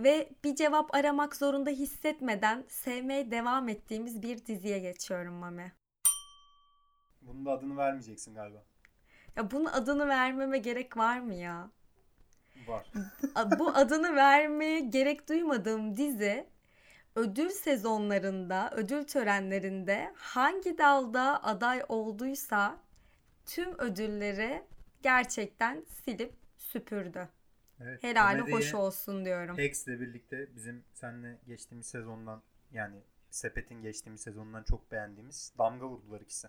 ve 0.00 0.32
bir 0.44 0.54
cevap 0.54 0.94
aramak 0.94 1.36
zorunda 1.36 1.70
hissetmeden 1.70 2.64
sevmeye 2.68 3.30
devam 3.30 3.68
ettiğimiz 3.68 4.22
bir 4.22 4.46
diziye 4.46 4.78
geçiyorum 4.78 5.34
Mame. 5.34 5.72
Bunun 7.22 7.46
da 7.46 7.50
adını 7.50 7.76
vermeyeceksin 7.76 8.34
galiba. 8.34 8.64
Ya 9.36 9.50
bunun 9.50 9.64
adını 9.64 10.08
vermeme 10.08 10.58
gerek 10.58 10.96
var 10.96 11.20
mı 11.20 11.34
ya? 11.34 11.70
Var. 12.68 12.86
Bu 13.58 13.68
adını 13.68 14.16
vermeye 14.16 14.80
gerek 14.80 15.28
duymadığım 15.28 15.96
dizi 15.96 16.46
ödül 17.14 17.48
sezonlarında, 17.48 18.70
ödül 18.74 19.04
törenlerinde 19.04 20.12
hangi 20.16 20.78
dalda 20.78 21.44
aday 21.44 21.82
olduysa 21.88 22.76
tüm 23.46 23.78
ödülleri 23.78 24.62
gerçekten 25.02 25.84
silip 26.04 26.34
süpürdü. 26.56 27.28
Evet. 27.80 28.02
Helali 28.02 28.52
hoş 28.52 28.74
olsun 28.74 29.24
diyorum. 29.24 29.58
X'le 29.58 29.88
birlikte 29.88 30.56
bizim 30.56 30.84
seninle 30.94 31.38
geçtiğimiz 31.46 31.86
sezondan 31.86 32.42
yani 32.72 32.96
Sepet'in 33.30 33.82
geçtiğimiz 33.82 34.20
sezondan 34.20 34.62
çok 34.62 34.92
beğendiğimiz 34.92 35.52
damga 35.58 35.88
vurdular 35.88 36.20
ikisi. 36.20 36.48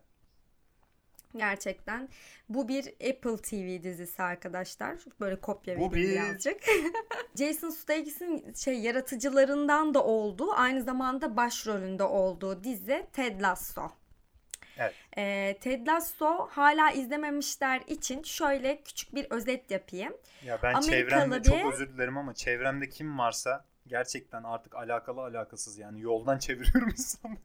Gerçekten. 1.35 2.09
Bu 2.49 2.67
bir 2.67 2.87
Apple 2.87 3.37
TV 3.37 3.83
dizisi 3.83 4.23
arkadaşlar. 4.23 4.95
Böyle 5.19 5.35
kopya 5.41 5.75
vereyim 5.75 5.93
bir- 5.93 6.09
birazcık. 6.09 6.57
Jason 7.35 7.69
Sudeikis'in 7.69 8.53
şey 8.53 8.79
yaratıcılarından 8.79 9.93
da 9.93 10.03
olduğu, 10.03 10.51
aynı 10.53 10.83
zamanda 10.83 11.37
başrolünde 11.37 12.03
olduğu 12.03 12.63
dizi 12.63 13.07
Ted 13.13 13.41
Lasso. 13.41 13.91
Evet. 14.77 14.93
Ee, 15.17 15.57
Ted 15.61 15.87
Lasso 15.87 16.47
hala 16.51 16.91
izlememişler 16.91 17.81
için 17.87 18.23
şöyle 18.23 18.81
küçük 18.83 19.15
bir 19.15 19.27
özet 19.29 19.71
yapayım. 19.71 20.13
Ya 20.45 20.59
ben 20.63 20.73
Amerikalı 20.73 20.91
çevremde 21.09 21.39
bir- 21.39 21.43
çok 21.43 21.73
özür 21.73 21.93
dilerim 21.93 22.17
ama 22.17 22.33
çevremde 22.33 22.89
kim 22.89 23.17
varsa 23.19 23.65
gerçekten 23.87 24.43
artık 24.43 24.75
alakalı 24.75 25.21
alakasız 25.21 25.77
yani 25.77 26.01
yoldan 26.01 26.37
çeviriyorum 26.39 26.89
insanları. 26.89 27.39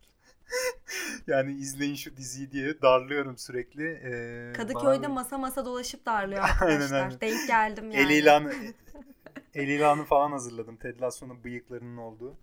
yani 1.26 1.52
izleyin 1.52 1.94
şu 1.94 2.16
diziyi 2.16 2.50
diye 2.52 2.82
darlıyorum 2.82 3.38
sürekli. 3.38 3.88
Ee, 3.88 4.52
Kadıköy'de 4.52 5.02
bana- 5.02 5.14
masa 5.14 5.38
masa 5.38 5.64
dolaşıp 5.64 6.06
darlıyor 6.06 6.42
Aynen, 6.60 6.74
arkadaşlar. 6.74 7.02
aynen. 7.02 7.20
Denk 7.20 7.46
geldim 7.46 7.90
yani. 7.90 8.02
El 8.02 8.10
ilanı 8.10 8.52
el 9.54 9.68
ilanı 9.68 10.04
falan 10.04 10.32
hazırladım. 10.32 10.76
Ted 10.76 11.00
Lasso'nun 11.00 11.44
bıyıklarının 11.44 11.96
olduğu. 11.96 12.36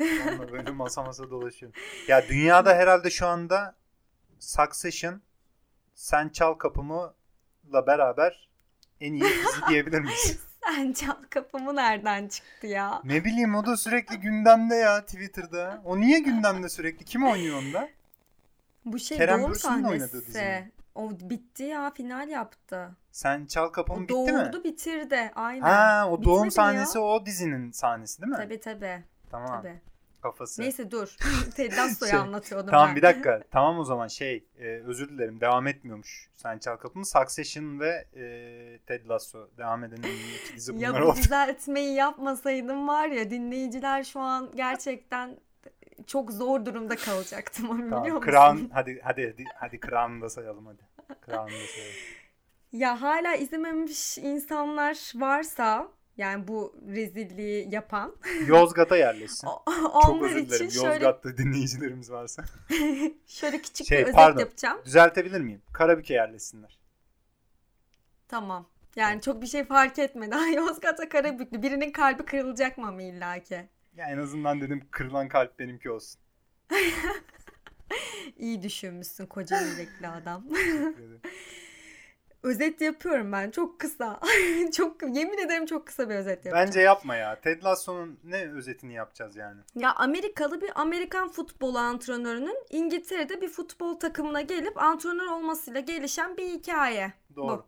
Onunla 0.00 0.52
böyle 0.52 0.70
masa 0.70 1.02
masa 1.02 1.30
dolaşıyorum. 1.30 1.80
Ya 2.08 2.28
dünyada 2.28 2.74
herhalde 2.74 3.10
şu 3.10 3.26
anda 3.26 3.76
Succession 4.38 5.20
Sen 5.94 6.28
Çal 6.28 6.54
Kapımı'la 6.54 7.86
beraber 7.86 8.48
en 9.00 9.12
iyi 9.12 9.22
dizi 9.22 9.60
diyebilir 9.68 10.00
miyiz? 10.00 10.40
Sen 10.68 10.92
çal 10.92 11.14
kapımı 11.30 11.76
nereden 11.76 12.28
çıktı 12.28 12.66
ya? 12.66 13.02
Ne 13.04 13.24
bileyim 13.24 13.54
o 13.54 13.66
da 13.66 13.76
sürekli 13.76 14.16
gündemde 14.16 14.74
ya 14.74 15.00
Twitter'da. 15.06 15.82
O 15.84 16.00
niye 16.00 16.18
gündemde 16.18 16.68
sürekli? 16.68 17.04
Kim 17.04 17.24
oynuyor 17.26 17.58
onda? 17.58 17.88
Bu 18.84 18.98
şey 18.98 19.18
Kerem 19.18 19.40
doğum 19.40 19.50
Bürsin'in 19.50 19.84
oynadığı 19.84 20.20
dizi 20.26 20.32
sahnesi. 20.32 20.70
O 20.94 21.10
bitti 21.10 21.62
ya 21.62 21.90
final 21.90 22.28
yaptı. 22.28 22.90
Sen 23.12 23.46
Çal 23.46 23.64
O 23.66 23.72
Kapımı 23.72 24.00
bitti 24.00 24.12
doğurdu 24.14 24.58
mi? 24.58 24.64
bitirdi 24.64 25.30
aynen. 25.34 25.60
Ha 25.60 26.08
o 26.10 26.24
doğum 26.24 26.36
Bitmedi 26.36 26.46
mi 26.46 26.52
sahnesi 26.52 26.98
ya? 26.98 27.04
o 27.04 27.26
dizinin 27.26 27.70
sahnesi 27.70 28.22
değil 28.22 28.30
mi? 28.30 28.36
Tabii 28.36 28.60
tabii. 28.60 29.04
Tamam. 29.30 29.62
tabii. 29.62 29.80
Kafası. 30.22 30.62
Neyse 30.62 30.90
dur. 30.90 31.16
Ted 31.56 31.72
Lasso'yu 31.72 32.10
Şey, 32.10 32.18
anlatıyordum 32.20 32.70
Tamam 32.70 32.88
ben. 32.88 32.96
bir 32.96 33.02
dakika. 33.02 33.42
Tamam 33.50 33.78
o 33.78 33.84
zaman 33.84 34.08
şey 34.08 34.44
e, 34.58 34.64
özür 34.66 35.08
dilerim 35.08 35.40
devam 35.40 35.66
etmiyormuş. 35.66 36.30
Sen 36.34 36.58
Çal 36.58 36.76
Kapımı. 36.76 37.06
Succession 37.06 37.80
ve 37.80 38.04
e, 38.16 38.22
Ted 38.86 39.08
Lasso 39.08 39.48
devam 39.58 39.84
eden 39.84 39.96
iki 39.96 40.56
dizi 40.56 40.74
bunlar 40.76 40.82
Ya 40.94 41.02
bu 41.02 41.06
oldu. 41.06 41.16
düzeltmeyi 41.16 41.94
yapmasaydım 41.94 42.88
var 42.88 43.08
ya 43.08 43.30
dinleyiciler 43.30 44.04
şu 44.04 44.20
an 44.20 44.50
gerçekten 44.54 45.36
çok 46.06 46.30
zor 46.32 46.64
durumda 46.64 46.96
kalacaktım 46.96 47.70
onu 47.70 47.78
biliyor 47.78 47.90
Tamam, 47.90 48.12
musun? 48.12 48.30
Crown 48.30 48.74
hadi 48.74 49.00
hadi 49.04 49.26
hadi, 49.32 49.44
hadi 49.54 49.80
Crown'u 49.80 50.20
da 50.22 50.28
sayalım 50.28 50.66
hadi. 50.66 50.82
Crown'u 51.26 51.46
da 51.62 51.66
sayalım. 51.74 51.94
Ya 52.72 53.02
hala 53.02 53.34
izlememiş 53.34 54.18
insanlar 54.18 55.12
varsa 55.14 55.88
yani 56.18 56.48
bu 56.48 56.76
rezilliği 56.86 57.74
yapan 57.74 58.16
Yozgat'a 58.46 58.96
yerleşsin. 58.96 59.46
o- 59.94 60.00
Çok 60.06 60.22
özür 60.22 60.46
dilerim. 60.48 60.70
şöyle 60.70 60.86
Yozgat'ta 60.86 61.36
dinleyicilerimiz 61.38 62.10
varsa. 62.10 62.44
şöyle 63.26 63.62
küçük 63.62 63.86
Şey, 63.86 63.98
bir 63.98 64.02
özet 64.02 64.14
pardon. 64.14 64.40
yapacağım. 64.40 64.80
Düzeltebilir 64.84 65.40
miyim? 65.40 65.62
Karabük'e 65.72 66.14
yerleşsinler. 66.14 66.78
Tamam. 68.28 68.68
Yani 68.96 69.20
çok 69.20 69.42
bir 69.42 69.46
şey 69.46 69.64
fark 69.64 69.98
etmedi. 69.98 70.36
Yozgat'a 70.56 71.08
Karabüklü. 71.08 71.62
Birinin 71.62 71.92
kalbi 71.92 72.24
kırılacak 72.24 72.78
mı 72.78 72.86
ama 72.88 73.02
illaki? 73.02 73.68
Ya 73.96 74.10
en 74.10 74.18
azından 74.18 74.60
dedim 74.60 74.88
kırılan 74.90 75.28
kalp 75.28 75.58
benimki 75.58 75.90
olsun. 75.90 76.20
İyi 78.36 78.62
düşünmüşsün 78.62 79.26
koca 79.26 79.60
yürekli 79.60 80.08
adam. 80.08 80.48
Teşekkür 80.48 81.02
ederim. 81.02 81.20
Özet 82.42 82.80
yapıyorum 82.80 83.32
ben. 83.32 83.50
Çok 83.50 83.80
kısa. 83.80 84.20
çok 84.72 85.02
yemin 85.02 85.38
ederim 85.38 85.66
çok 85.66 85.86
kısa 85.86 86.08
bir 86.08 86.14
özet 86.14 86.44
yapacağım. 86.46 86.66
Bence 86.66 86.80
yapma 86.80 87.16
ya. 87.16 87.40
Ted 87.40 87.64
Lasso'nun 87.64 88.18
ne 88.24 88.50
özetini 88.52 88.94
yapacağız 88.94 89.36
yani? 89.36 89.60
Ya 89.74 89.94
Amerikalı 89.94 90.60
bir 90.60 90.80
Amerikan 90.80 91.28
futbol 91.28 91.74
antrenörünün 91.74 92.58
İngiltere'de 92.70 93.40
bir 93.40 93.48
futbol 93.48 93.94
takımına 93.94 94.40
gelip 94.40 94.82
antrenör 94.82 95.26
olmasıyla 95.26 95.80
gelişen 95.80 96.36
bir 96.36 96.48
hikaye. 96.48 97.12
Doğru. 97.36 97.64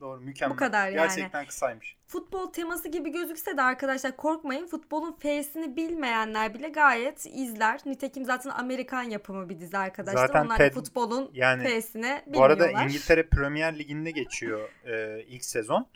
Doğru. 0.00 0.20
Mükemmel. 0.20 0.54
Bu 0.54 0.58
kadar 0.58 0.88
yani. 0.88 0.94
Gerçekten 0.94 1.46
kısaymış. 1.46 1.96
Futbol 2.06 2.52
teması 2.52 2.88
gibi 2.88 3.12
gözükse 3.12 3.56
de 3.56 3.62
arkadaşlar 3.62 4.16
korkmayın. 4.16 4.66
Futbolun 4.66 5.16
F'sini 5.18 5.76
bilmeyenler 5.76 6.54
bile 6.54 6.68
gayet 6.68 7.26
izler. 7.26 7.80
Nitekim 7.86 8.24
zaten 8.24 8.50
Amerikan 8.50 9.02
yapımı 9.02 9.48
bir 9.48 9.60
dizi 9.60 9.78
arkadaşlar. 9.78 10.26
Zaten 10.26 10.44
Onlar 10.44 10.58
da 10.58 10.62
Ted- 10.66 10.72
futbolun 10.74 11.30
Yani 11.32 11.80
F'sini 11.80 12.22
Bu 12.26 12.42
arada 12.44 12.58
bilmiyorlar. 12.64 12.84
İngiltere 12.88 13.28
Premier 13.28 13.78
Ligi'nde 13.78 14.10
geçiyor 14.10 14.68
e, 14.84 15.22
ilk 15.22 15.44
sezon. 15.44 15.86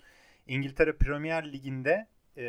İngiltere 0.46 0.92
Premier 0.96 1.52
Ligi'nde 1.52 2.06
e, 2.36 2.44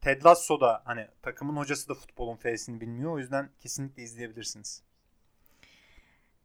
Ted 0.00 0.24
Lasso 0.24 0.60
da 0.60 0.82
hani 0.84 1.06
takımın 1.22 1.56
hocası 1.56 1.88
da 1.88 1.94
futbolun 1.94 2.36
F'sini 2.36 2.80
bilmiyor. 2.80 3.12
O 3.12 3.18
yüzden 3.18 3.50
kesinlikle 3.60 4.02
izleyebilirsiniz. 4.02 4.82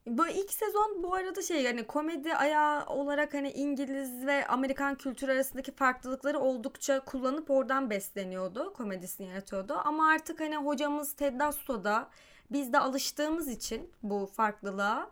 Bu 0.05 0.27
ilk 0.27 0.53
sezon 0.53 1.03
bu 1.03 1.13
arada 1.13 1.41
şey 1.41 1.65
hani 1.65 1.87
komedi 1.87 2.35
ayağı 2.35 2.85
olarak 2.85 3.33
hani 3.33 3.51
İngiliz 3.51 4.25
ve 4.25 4.47
Amerikan 4.47 4.95
kültürü 4.95 5.31
arasındaki 5.31 5.71
farklılıkları 5.71 6.39
oldukça 6.39 6.99
kullanıp 6.99 7.49
oradan 7.49 7.89
besleniyordu. 7.89 8.73
Komedisini 8.73 9.27
yaratıyordu. 9.27 9.81
Ama 9.85 10.09
artık 10.09 10.39
hani 10.39 10.55
hocamız 10.57 11.13
Ted 11.13 11.39
Lasso 11.39 11.83
da 11.83 12.09
biz 12.51 12.73
de 12.73 12.79
alıştığımız 12.79 13.47
için 13.47 13.91
bu 14.03 14.25
farklılığa 14.25 15.09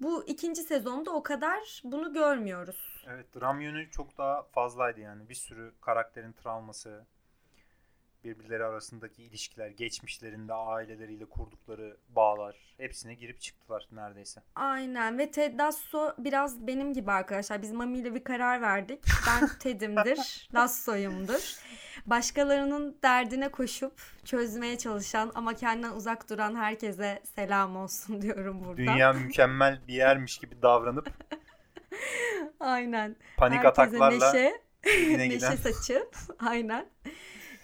bu 0.00 0.24
ikinci 0.26 0.62
sezonda 0.62 1.10
o 1.10 1.22
kadar 1.22 1.80
bunu 1.84 2.12
görmüyoruz. 2.12 3.04
Evet 3.06 3.26
dram 3.34 3.60
yönü 3.60 3.90
çok 3.90 4.18
daha 4.18 4.42
fazlaydı 4.42 5.00
yani. 5.00 5.28
Bir 5.28 5.34
sürü 5.34 5.72
karakterin 5.80 6.32
travması, 6.32 7.06
birbirleri 8.24 8.64
arasındaki 8.64 9.22
ilişkiler, 9.22 9.68
geçmişlerinde 9.68 10.54
aileleriyle 10.54 11.24
kurdukları 11.24 11.96
bağlar 12.08 12.56
hepsine 12.76 13.14
girip 13.14 13.40
çıktılar 13.40 13.88
neredeyse. 13.92 14.42
Aynen 14.54 15.18
ve 15.18 15.30
Ted 15.30 15.58
Lasso 15.58 16.12
biraz 16.18 16.66
benim 16.66 16.92
gibi 16.94 17.12
arkadaşlar. 17.12 17.62
Biz 17.62 17.72
Mami 17.72 17.98
ile 17.98 18.14
bir 18.14 18.24
karar 18.24 18.62
verdik. 18.62 19.04
Ben 19.26 19.48
Ted'imdir, 19.58 20.48
Lasso'yumdur. 20.54 21.56
Başkalarının 22.06 22.96
derdine 23.02 23.48
koşup 23.48 23.92
çözmeye 24.24 24.78
çalışan 24.78 25.32
ama 25.34 25.54
kendinden 25.54 25.92
uzak 25.92 26.30
duran 26.30 26.56
herkese 26.56 27.22
selam 27.36 27.76
olsun 27.76 28.22
diyorum 28.22 28.64
buradan. 28.64 28.76
Dünya 28.76 29.12
mükemmel 29.12 29.80
bir 29.88 29.94
yermiş 29.94 30.38
gibi 30.38 30.62
davranıp 30.62 31.08
Aynen. 32.60 33.16
panik 33.36 33.58
Herkese 33.58 33.68
ataklarla 33.68 34.32
neşe, 34.32 34.60
neşe 35.28 35.56
saçıp 35.56 36.16
aynen. 36.38 36.86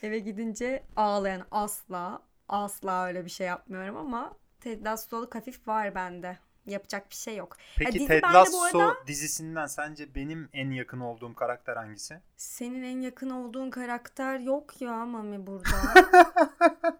Eve 0.03 0.19
gidince 0.19 0.83
ağlayan 0.97 1.47
asla 1.51 2.23
asla 2.49 3.07
öyle 3.07 3.25
bir 3.25 3.31
şey 3.31 3.47
yapmıyorum 3.47 3.97
ama 3.97 4.33
Ted 4.61 4.85
Lasso'luk 4.87 5.35
hafif 5.35 5.69
var 5.69 5.95
bende. 5.95 6.39
Yapacak 6.67 7.11
bir 7.11 7.15
şey 7.15 7.37
yok. 7.37 7.57
Peki 7.77 7.93
dizi 7.93 8.07
Ted 8.07 8.23
Lasso 8.23 8.63
arada- 8.63 9.07
dizisinden 9.07 9.67
sence 9.67 10.15
benim 10.15 10.49
en 10.53 10.71
yakın 10.71 11.01
olduğum 11.01 11.35
karakter 11.35 11.77
hangisi? 11.77 12.21
Senin 12.37 12.83
en 12.83 13.01
yakın 13.01 13.31
olduğun 13.31 13.71
karakter 13.71 14.39
yok 14.39 14.81
ya 14.83 15.07
Mami 15.07 15.47
burada. 15.47 15.95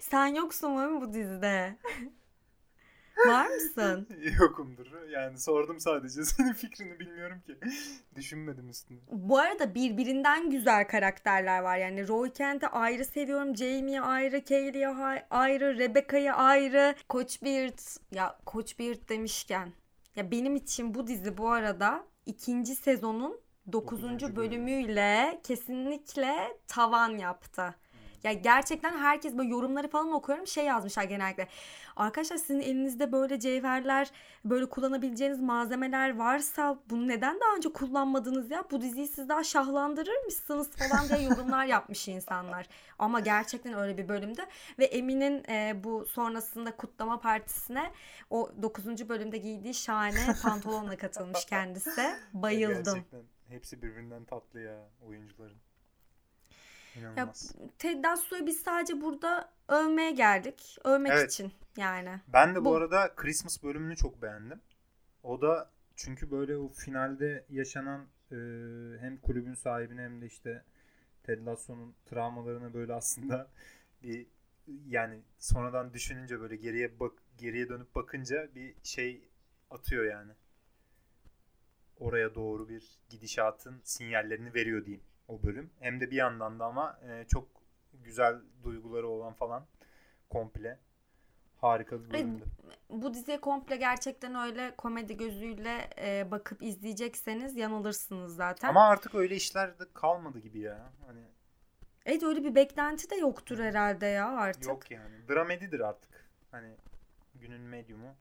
Sen 0.00 0.26
yoksun 0.26 0.70
Mami 0.72 1.00
bu 1.00 1.12
dizide. 1.12 1.76
Var 3.26 3.46
mısın? 3.46 4.08
Yokumdur. 4.40 4.86
Yani 5.10 5.38
sordum 5.38 5.80
sadece. 5.80 6.24
Senin 6.24 6.52
fikrini 6.52 6.98
bilmiyorum 6.98 7.40
ki. 7.46 7.58
Düşünmedim 8.16 8.68
üstüne. 8.68 8.98
Bu 9.10 9.38
arada 9.38 9.74
birbirinden 9.74 10.50
güzel 10.50 10.88
karakterler 10.88 11.60
var. 11.60 11.76
Yani 11.76 12.08
Roy 12.08 12.32
Kent'i 12.32 12.66
ayrı 12.66 13.04
seviyorum. 13.04 13.56
Jamie'yi 13.56 14.00
ayrı, 14.00 14.44
Kaylee'yi 14.44 14.88
ayrı, 15.30 15.78
Rebecca'yı 15.78 16.32
ayrı. 16.32 16.94
Coach 17.10 17.42
Beard, 17.42 17.78
ya 18.12 18.38
Coach 18.46 18.78
Beard 18.78 19.08
demişken. 19.08 19.72
Ya 20.16 20.30
benim 20.30 20.56
için 20.56 20.94
bu 20.94 21.06
dizi 21.06 21.38
bu 21.38 21.50
arada 21.50 22.04
ikinci 22.26 22.74
sezonun 22.74 23.40
9. 23.72 23.72
Dokuzuncu 23.72 24.36
bölümü. 24.36 24.36
bölümüyle 24.36 25.40
kesinlikle 25.42 26.36
tavan 26.66 27.18
yaptı. 27.18 27.74
Ya 28.24 28.32
gerçekten 28.32 28.98
herkes 28.98 29.38
böyle 29.38 29.48
yorumları 29.48 29.88
falan 29.88 30.12
okuyorum 30.12 30.46
şey 30.46 30.64
yazmışlar 30.64 31.04
genellikle. 31.04 31.48
Arkadaşlar 31.96 32.36
sizin 32.36 32.60
elinizde 32.60 33.12
böyle 33.12 33.40
cevherler, 33.40 34.10
böyle 34.44 34.66
kullanabileceğiniz 34.66 35.40
malzemeler 35.40 36.16
varsa 36.16 36.78
bunu 36.90 37.08
neden 37.08 37.40
daha 37.40 37.56
önce 37.56 37.72
kullanmadınız 37.72 38.50
ya? 38.50 38.64
Bu 38.70 38.80
diziyi 38.80 39.08
siz 39.08 39.28
daha 39.28 39.44
şahlandırırmışsınız 39.44 40.70
falan 40.70 41.08
diye 41.08 41.28
yorumlar 41.28 41.64
yapmış 41.76 42.08
insanlar. 42.08 42.68
Ama 42.98 43.20
gerçekten 43.20 43.74
öyle 43.74 43.98
bir 43.98 44.08
bölümde 44.08 44.46
ve 44.78 44.84
Emin'in 44.84 45.44
e, 45.48 45.84
bu 45.84 46.06
sonrasında 46.06 46.76
kutlama 46.76 47.20
partisine 47.20 47.92
o 48.30 48.50
9. 48.62 49.08
bölümde 49.08 49.38
giydiği 49.38 49.74
şahane 49.74 50.26
pantolonla 50.42 50.96
katılmış 50.96 51.44
kendisi. 51.44 52.14
Bayıldım. 52.32 52.94
Gerçekten 52.94 53.22
hepsi 53.48 53.82
birbirinden 53.82 54.24
tatlı 54.24 54.60
ya 54.60 54.90
oyuncuların. 55.06 55.67
İnanılmaz. 56.98 57.54
Ted 57.78 58.04
Lasso'yu 58.04 58.46
biz 58.46 58.60
sadece 58.60 59.00
burada 59.00 59.52
övmeye 59.68 60.10
geldik. 60.10 60.78
Övmek 60.84 61.12
Evet. 61.12 61.32
için 61.32 61.52
yani. 61.76 62.20
Ben 62.28 62.54
de 62.54 62.60
bu, 62.60 62.64
Bu- 62.64 62.76
arada 62.76 63.14
Christmas 63.16 63.62
bölümünü 63.62 63.96
çok 63.96 64.22
beğendim. 64.22 64.60
O 65.22 65.40
da 65.40 65.70
çünkü 65.96 66.30
böyle 66.30 66.56
o 66.56 66.68
finalde 66.68 67.44
yaşanan 67.50 68.00
e, 68.32 68.36
hem 69.00 69.16
kulübün 69.22 69.54
sahibine 69.54 70.02
hem 70.02 70.20
de 70.20 70.26
işte 70.26 70.64
Ted 71.22 71.46
Lasso'nun 71.46 71.94
travmalarına 72.06 72.74
böyle 72.74 72.92
aslında 72.94 73.50
bir 74.02 74.26
yani 74.86 75.22
sonradan 75.38 75.94
düşününce 75.94 76.40
böyle 76.40 76.56
geriye 76.56 77.00
bak 77.00 77.12
geriye 77.38 77.68
dönüp 77.68 77.94
bakınca 77.94 78.48
bir 78.54 78.74
şey 78.82 79.28
atıyor 79.70 80.04
yani. 80.04 80.32
Oraya 81.98 82.34
doğru 82.34 82.68
bir 82.68 82.98
gidişatın 83.08 83.80
sinyallerini 83.84 84.54
veriyor 84.54 84.84
diyeyim 84.84 85.04
o 85.28 85.42
bölüm. 85.42 85.70
Hem 85.80 86.00
de 86.00 86.10
bir 86.10 86.16
yandan 86.16 86.58
da 86.60 86.64
ama 86.64 86.98
e, 87.08 87.24
çok 87.28 87.48
güzel 87.92 88.36
duyguları 88.64 89.08
olan 89.08 89.32
falan 89.32 89.66
komple 90.30 90.78
Harika 91.56 92.04
bir 92.04 92.10
bölümdü. 92.10 92.44
Bu 92.90 93.14
diziye 93.14 93.40
komple 93.40 93.76
gerçekten 93.76 94.34
öyle 94.34 94.76
komedi 94.76 95.16
gözüyle 95.16 95.90
e, 95.98 96.30
bakıp 96.30 96.62
izleyecekseniz 96.62 97.56
yanılırsınız 97.56 98.36
zaten. 98.36 98.68
Ama 98.68 98.88
artık 98.88 99.14
öyle 99.14 99.36
işler 99.36 99.78
de 99.78 99.84
kalmadı 99.94 100.38
gibi 100.38 100.58
ya. 100.58 100.92
Hani 101.06 101.20
Evet 102.06 102.22
öyle 102.22 102.44
bir 102.44 102.54
beklenti 102.54 103.10
de 103.10 103.16
yoktur 103.16 103.58
herhalde 103.58 104.06
ya 104.06 104.28
artık. 104.28 104.66
yok 104.66 104.90
yani. 104.90 105.28
Dramedidir 105.28 105.80
artık. 105.80 106.28
Hani 106.50 106.76
günün 107.34 107.60
medyumu. 107.60 108.14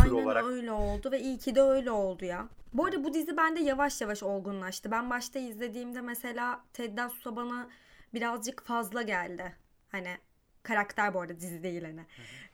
Aynen 0.00 0.24
olarak. 0.24 0.44
öyle 0.44 0.72
oldu 0.72 1.12
ve 1.12 1.20
iyi 1.20 1.38
ki 1.38 1.54
de 1.54 1.62
öyle 1.62 1.90
oldu 1.90 2.24
ya. 2.24 2.48
Bu 2.72 2.84
arada 2.84 3.04
bu 3.04 3.14
dizi 3.14 3.36
bende 3.36 3.60
yavaş 3.60 4.00
yavaş 4.00 4.22
olgunlaştı. 4.22 4.90
Ben 4.90 5.10
başta 5.10 5.38
izlediğimde 5.38 6.00
mesela 6.00 6.64
Ted 6.72 6.98
Lasso 6.98 7.36
bana 7.36 7.68
birazcık 8.14 8.64
fazla 8.64 9.02
geldi. 9.02 9.56
Hani 9.90 10.18
karakter 10.62 11.14
bu 11.14 11.20
arada 11.20 11.40
dizi 11.40 11.62
değil 11.62 11.84
hani. 11.84 12.06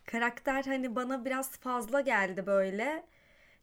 Karakter 0.05 0.65
hani 0.65 0.97
bana 0.97 1.25
biraz 1.25 1.51
fazla 1.59 2.01
geldi 2.01 2.47
böyle. 2.47 3.07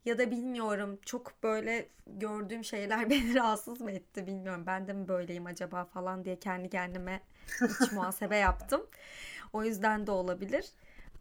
Ya 0.05 0.17
da 0.17 0.31
bilmiyorum 0.31 0.99
çok 1.05 1.43
böyle 1.43 1.89
gördüğüm 2.07 2.63
şeyler 2.63 3.09
beni 3.09 3.35
rahatsız 3.35 3.81
mı 3.81 3.91
etti 3.91 4.27
bilmiyorum. 4.27 4.63
Ben 4.67 4.87
de 4.87 4.93
mi 4.93 5.07
böyleyim 5.07 5.45
acaba 5.45 5.85
falan 5.85 6.25
diye 6.25 6.39
kendi 6.39 6.69
kendime 6.69 7.21
iç 7.81 7.91
muhasebe 7.91 8.37
yaptım. 8.37 8.85
O 9.53 9.63
yüzden 9.63 10.07
de 10.07 10.11
olabilir. 10.11 10.65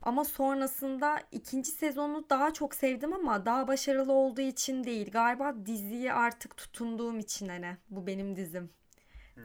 Ama 0.04 0.24
sonrasında 0.24 1.20
ikinci 1.32 1.70
sezonu 1.70 2.24
daha 2.30 2.52
çok 2.52 2.74
sevdim 2.74 3.12
ama 3.12 3.46
daha 3.46 3.68
başarılı 3.68 4.12
olduğu 4.12 4.40
için 4.40 4.84
değil. 4.84 5.10
Galiba 5.10 5.54
diziye 5.66 6.12
artık 6.12 6.56
tutunduğum 6.56 7.18
için 7.18 7.48
hani 7.48 7.76
bu 7.90 8.06
benim 8.06 8.36
dizim. 8.36 8.70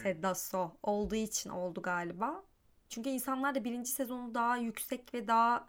Ted 0.04 0.24
Lasso 0.24 0.72
olduğu 0.84 1.16
için 1.16 1.50
oldu 1.50 1.82
galiba. 1.82 2.44
Çünkü 2.90 3.10
insanlar 3.10 3.56
da 3.56 3.64
birinci 3.64 3.92
sezonu 3.92 4.34
daha 4.36 4.58
yüksek 4.58 5.14
ve 5.14 5.28
daha 5.28 5.68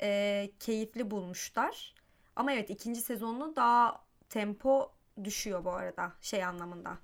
e, 0.00 0.50
keyifli 0.60 1.10
bulmuşlar. 1.10 1.94
Ama 2.36 2.52
evet 2.52 2.70
ikinci 2.70 3.00
sezonu 3.00 3.56
daha 3.56 4.04
tempo 4.28 4.92
düşüyor 5.24 5.64
bu 5.64 5.70
arada 5.70 6.12
şey 6.20 6.44
anlamında. 6.44 6.98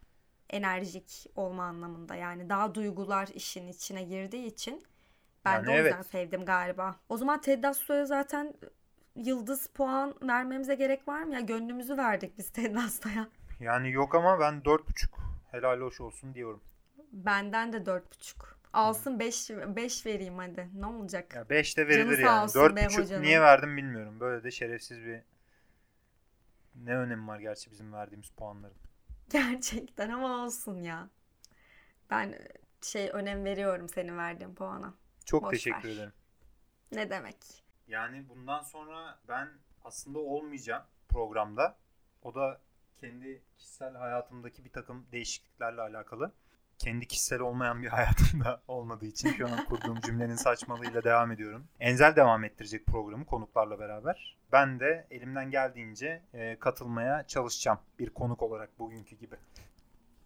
Enerjik 0.51 1.27
olma 1.37 1.65
anlamında 1.65 2.15
yani 2.15 2.49
daha 2.49 2.75
duygular 2.75 3.29
işin 3.35 3.69
içine 3.69 4.03
girdiği 4.03 4.47
için 4.47 4.83
ben 5.47 5.53
Yani 5.55 5.67
de 5.67 5.71
o 5.71 5.79
yüzden 5.79 5.97
evet. 5.97 6.07
sevdim 6.07 6.45
galiba. 6.45 6.97
O 7.09 7.17
zaman 7.17 7.41
Ted 7.41 7.65
Lasso'ya 7.65 8.07
zaten 8.07 8.55
yıldız 9.17 9.67
puan 9.67 10.15
vermemize 10.23 10.75
gerek 10.75 11.09
var 11.09 11.23
mı 11.23 11.35
ya? 11.35 11.41
Gönlümüzü 11.41 11.97
verdik 11.97 12.39
biz 12.39 12.51
Ted 12.51 12.75
Lasso'ya. 12.75 13.29
Yani 13.61 13.91
yok 13.93 14.15
ama 14.15 14.41
ben 14.41 14.65
4.5 14.65 15.09
helal 15.51 15.81
hoş 15.81 16.01
olsun 16.01 16.35
diyorum. 16.35 16.63
Benden 17.13 17.73
de 17.73 17.87
dört 17.87 18.11
buçuk. 18.13 18.59
Alsın 18.73 19.19
5 19.19 19.51
5 19.51 20.07
vereyim 20.07 20.39
hadi. 20.39 20.69
Ne 20.75 20.87
olacak? 20.87 21.35
Ya 21.35 21.49
5 21.51 21.77
de 21.79 21.89
Canı 21.89 21.89
verilir 21.89 22.17
sağ 22.17 22.21
yani. 22.27 22.45
olsun 22.45 22.77
be 22.77 22.89
4.5 22.89 22.99
hocanın. 22.99 23.23
niye 23.23 23.41
verdim 23.41 23.77
bilmiyorum. 23.77 24.21
Böyle 24.21 24.45
de 24.45 24.51
şerefsiz 24.51 24.99
bir 25.05 25.23
ne 26.75 26.97
önemi 26.97 27.27
var 27.27 27.41
gerçi 27.41 27.71
bizim 27.71 27.93
verdiğimiz 27.93 28.29
puanların. 28.31 28.77
Gerçekten 29.31 30.11
ama 30.11 30.45
olsun 30.45 30.83
ya. 30.83 31.09
Ben 32.11 32.35
şey 32.83 33.11
önem 33.13 33.45
veriyorum 33.45 33.89
senin 33.89 34.17
verdiğin 34.19 34.55
puana. 34.55 34.95
Çok 35.27 35.43
Boş 35.43 35.51
teşekkür 35.51 35.89
ver. 35.89 35.95
ederim. 35.95 36.13
Ne 36.93 37.11
demek? 37.11 37.37
Yani 37.89 38.29
bundan 38.29 38.63
sonra 38.63 39.19
ben 39.29 39.49
aslında 39.85 40.19
olmayacağım 40.19 40.83
programda. 41.09 41.77
O 42.23 42.35
da 42.35 42.61
kendi 42.97 43.43
kişisel 43.57 43.95
hayatımdaki 43.95 44.65
bir 44.65 44.71
takım 44.73 45.07
değişikliklerle 45.13 45.81
alakalı. 45.81 46.33
Kendi 46.79 47.07
kişisel 47.07 47.41
olmayan 47.41 47.83
bir 47.83 47.89
hayatımda 47.99 48.63
olmadığı 48.69 49.07
için 49.07 49.33
şu 49.33 49.47
an 49.47 49.65
kurduğum 49.65 50.01
cümlenin 50.01 50.35
saçmalığıyla 50.37 51.05
devam 51.05 51.33
ediyorum. 51.33 51.69
Enzel 51.81 52.17
devam 52.17 52.45
ettirecek 52.45 52.87
programı 52.87 53.27
konuklarla 53.27 53.79
beraber. 53.79 54.37
Ben 54.53 54.81
de 54.81 55.07
elimden 55.11 55.51
geldiğince 55.51 56.23
e, 56.35 56.59
katılmaya 56.59 57.27
çalışacağım 57.27 57.79
bir 57.99 58.11
konuk 58.11 58.43
olarak 58.43 58.79
bugünkü 58.79 59.17
gibi. 59.17 59.37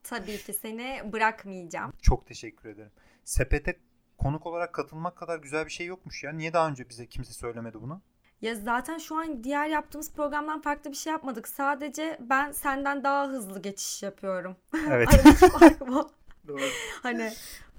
Tabii 0.02 0.38
ki 0.38 0.52
seni 0.52 1.12
bırakmayacağım. 1.12 1.92
Çok 2.02 2.26
teşekkür 2.26 2.68
ederim. 2.68 2.92
Sepete 3.24 3.78
konuk 4.22 4.46
olarak 4.46 4.72
katılmak 4.72 5.16
kadar 5.16 5.38
güzel 5.38 5.66
bir 5.66 5.70
şey 5.70 5.86
yokmuş 5.86 6.24
ya. 6.24 6.32
Niye 6.32 6.52
daha 6.52 6.68
önce 6.68 6.88
bize 6.88 7.06
kimse 7.06 7.32
söylemedi 7.32 7.80
bunu? 7.80 8.00
Ya 8.42 8.54
zaten 8.54 8.98
şu 8.98 9.16
an 9.16 9.44
diğer 9.44 9.66
yaptığımız 9.66 10.12
programdan 10.12 10.60
farklı 10.60 10.90
bir 10.90 10.96
şey 10.96 11.12
yapmadık. 11.12 11.48
Sadece 11.48 12.18
ben 12.20 12.52
senden 12.52 13.04
daha 13.04 13.28
hızlı 13.28 13.62
geçiş 13.62 14.02
yapıyorum. 14.02 14.56
Evet. 14.90 15.08
Bu. 15.80 16.10
Doğru. 16.48 16.62
Hani 17.02 17.32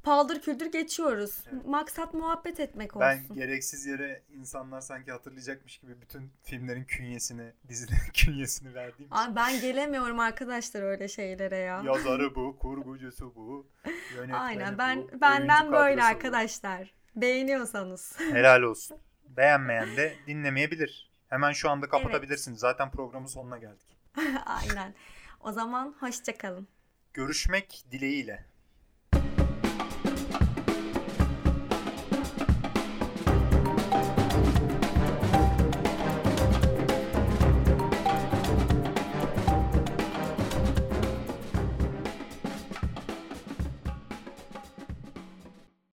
paldır 0.03 0.41
küldür 0.41 0.71
geçiyoruz. 0.71 1.43
Evet. 1.53 1.65
Maksat 1.65 2.13
muhabbet 2.13 2.59
etmek 2.59 2.95
olsun. 2.95 3.09
Ben 3.29 3.35
gereksiz 3.35 3.85
yere 3.85 4.21
insanlar 4.39 4.81
sanki 4.81 5.11
hatırlayacakmış 5.11 5.77
gibi 5.77 6.01
bütün 6.01 6.31
filmlerin 6.43 6.83
künyesini, 6.83 7.53
dizilerin 7.67 8.11
künyesini 8.13 8.75
verdiğim. 8.75 9.13
Ay 9.13 9.35
ben 9.35 9.61
gelemiyorum 9.61 10.19
arkadaşlar 10.19 10.81
öyle 10.81 11.07
şeylere 11.07 11.57
ya. 11.57 11.81
Yazarı 11.85 12.35
bu, 12.35 12.57
kurgucusu 12.59 13.35
bu, 13.35 13.67
yönetmeni 14.15 14.37
Aynen 14.37 14.73
bu, 14.73 14.77
ben 14.77 14.97
oyuncu 14.97 15.21
benden 15.21 15.71
böyle 15.71 15.95
kadrosu 15.95 15.97
bu. 15.97 16.15
arkadaşlar. 16.15 16.93
Beğeniyorsanız. 17.15 18.19
Helal 18.31 18.61
olsun. 18.61 18.97
Beğenmeyen 19.37 19.97
de 19.97 20.15
dinlemeyebilir. 20.27 21.11
Hemen 21.29 21.51
şu 21.51 21.69
anda 21.69 21.89
kapatabilirsiniz. 21.89 22.59
Zaten 22.59 22.91
programın 22.91 23.25
sonuna 23.25 23.57
geldik. 23.57 23.97
Aynen. 24.45 24.95
O 25.39 25.51
zaman 25.51 25.95
hoşça 25.99 26.37
kalın. 26.37 26.67
Görüşmek 27.13 27.85
dileğiyle. 27.91 28.50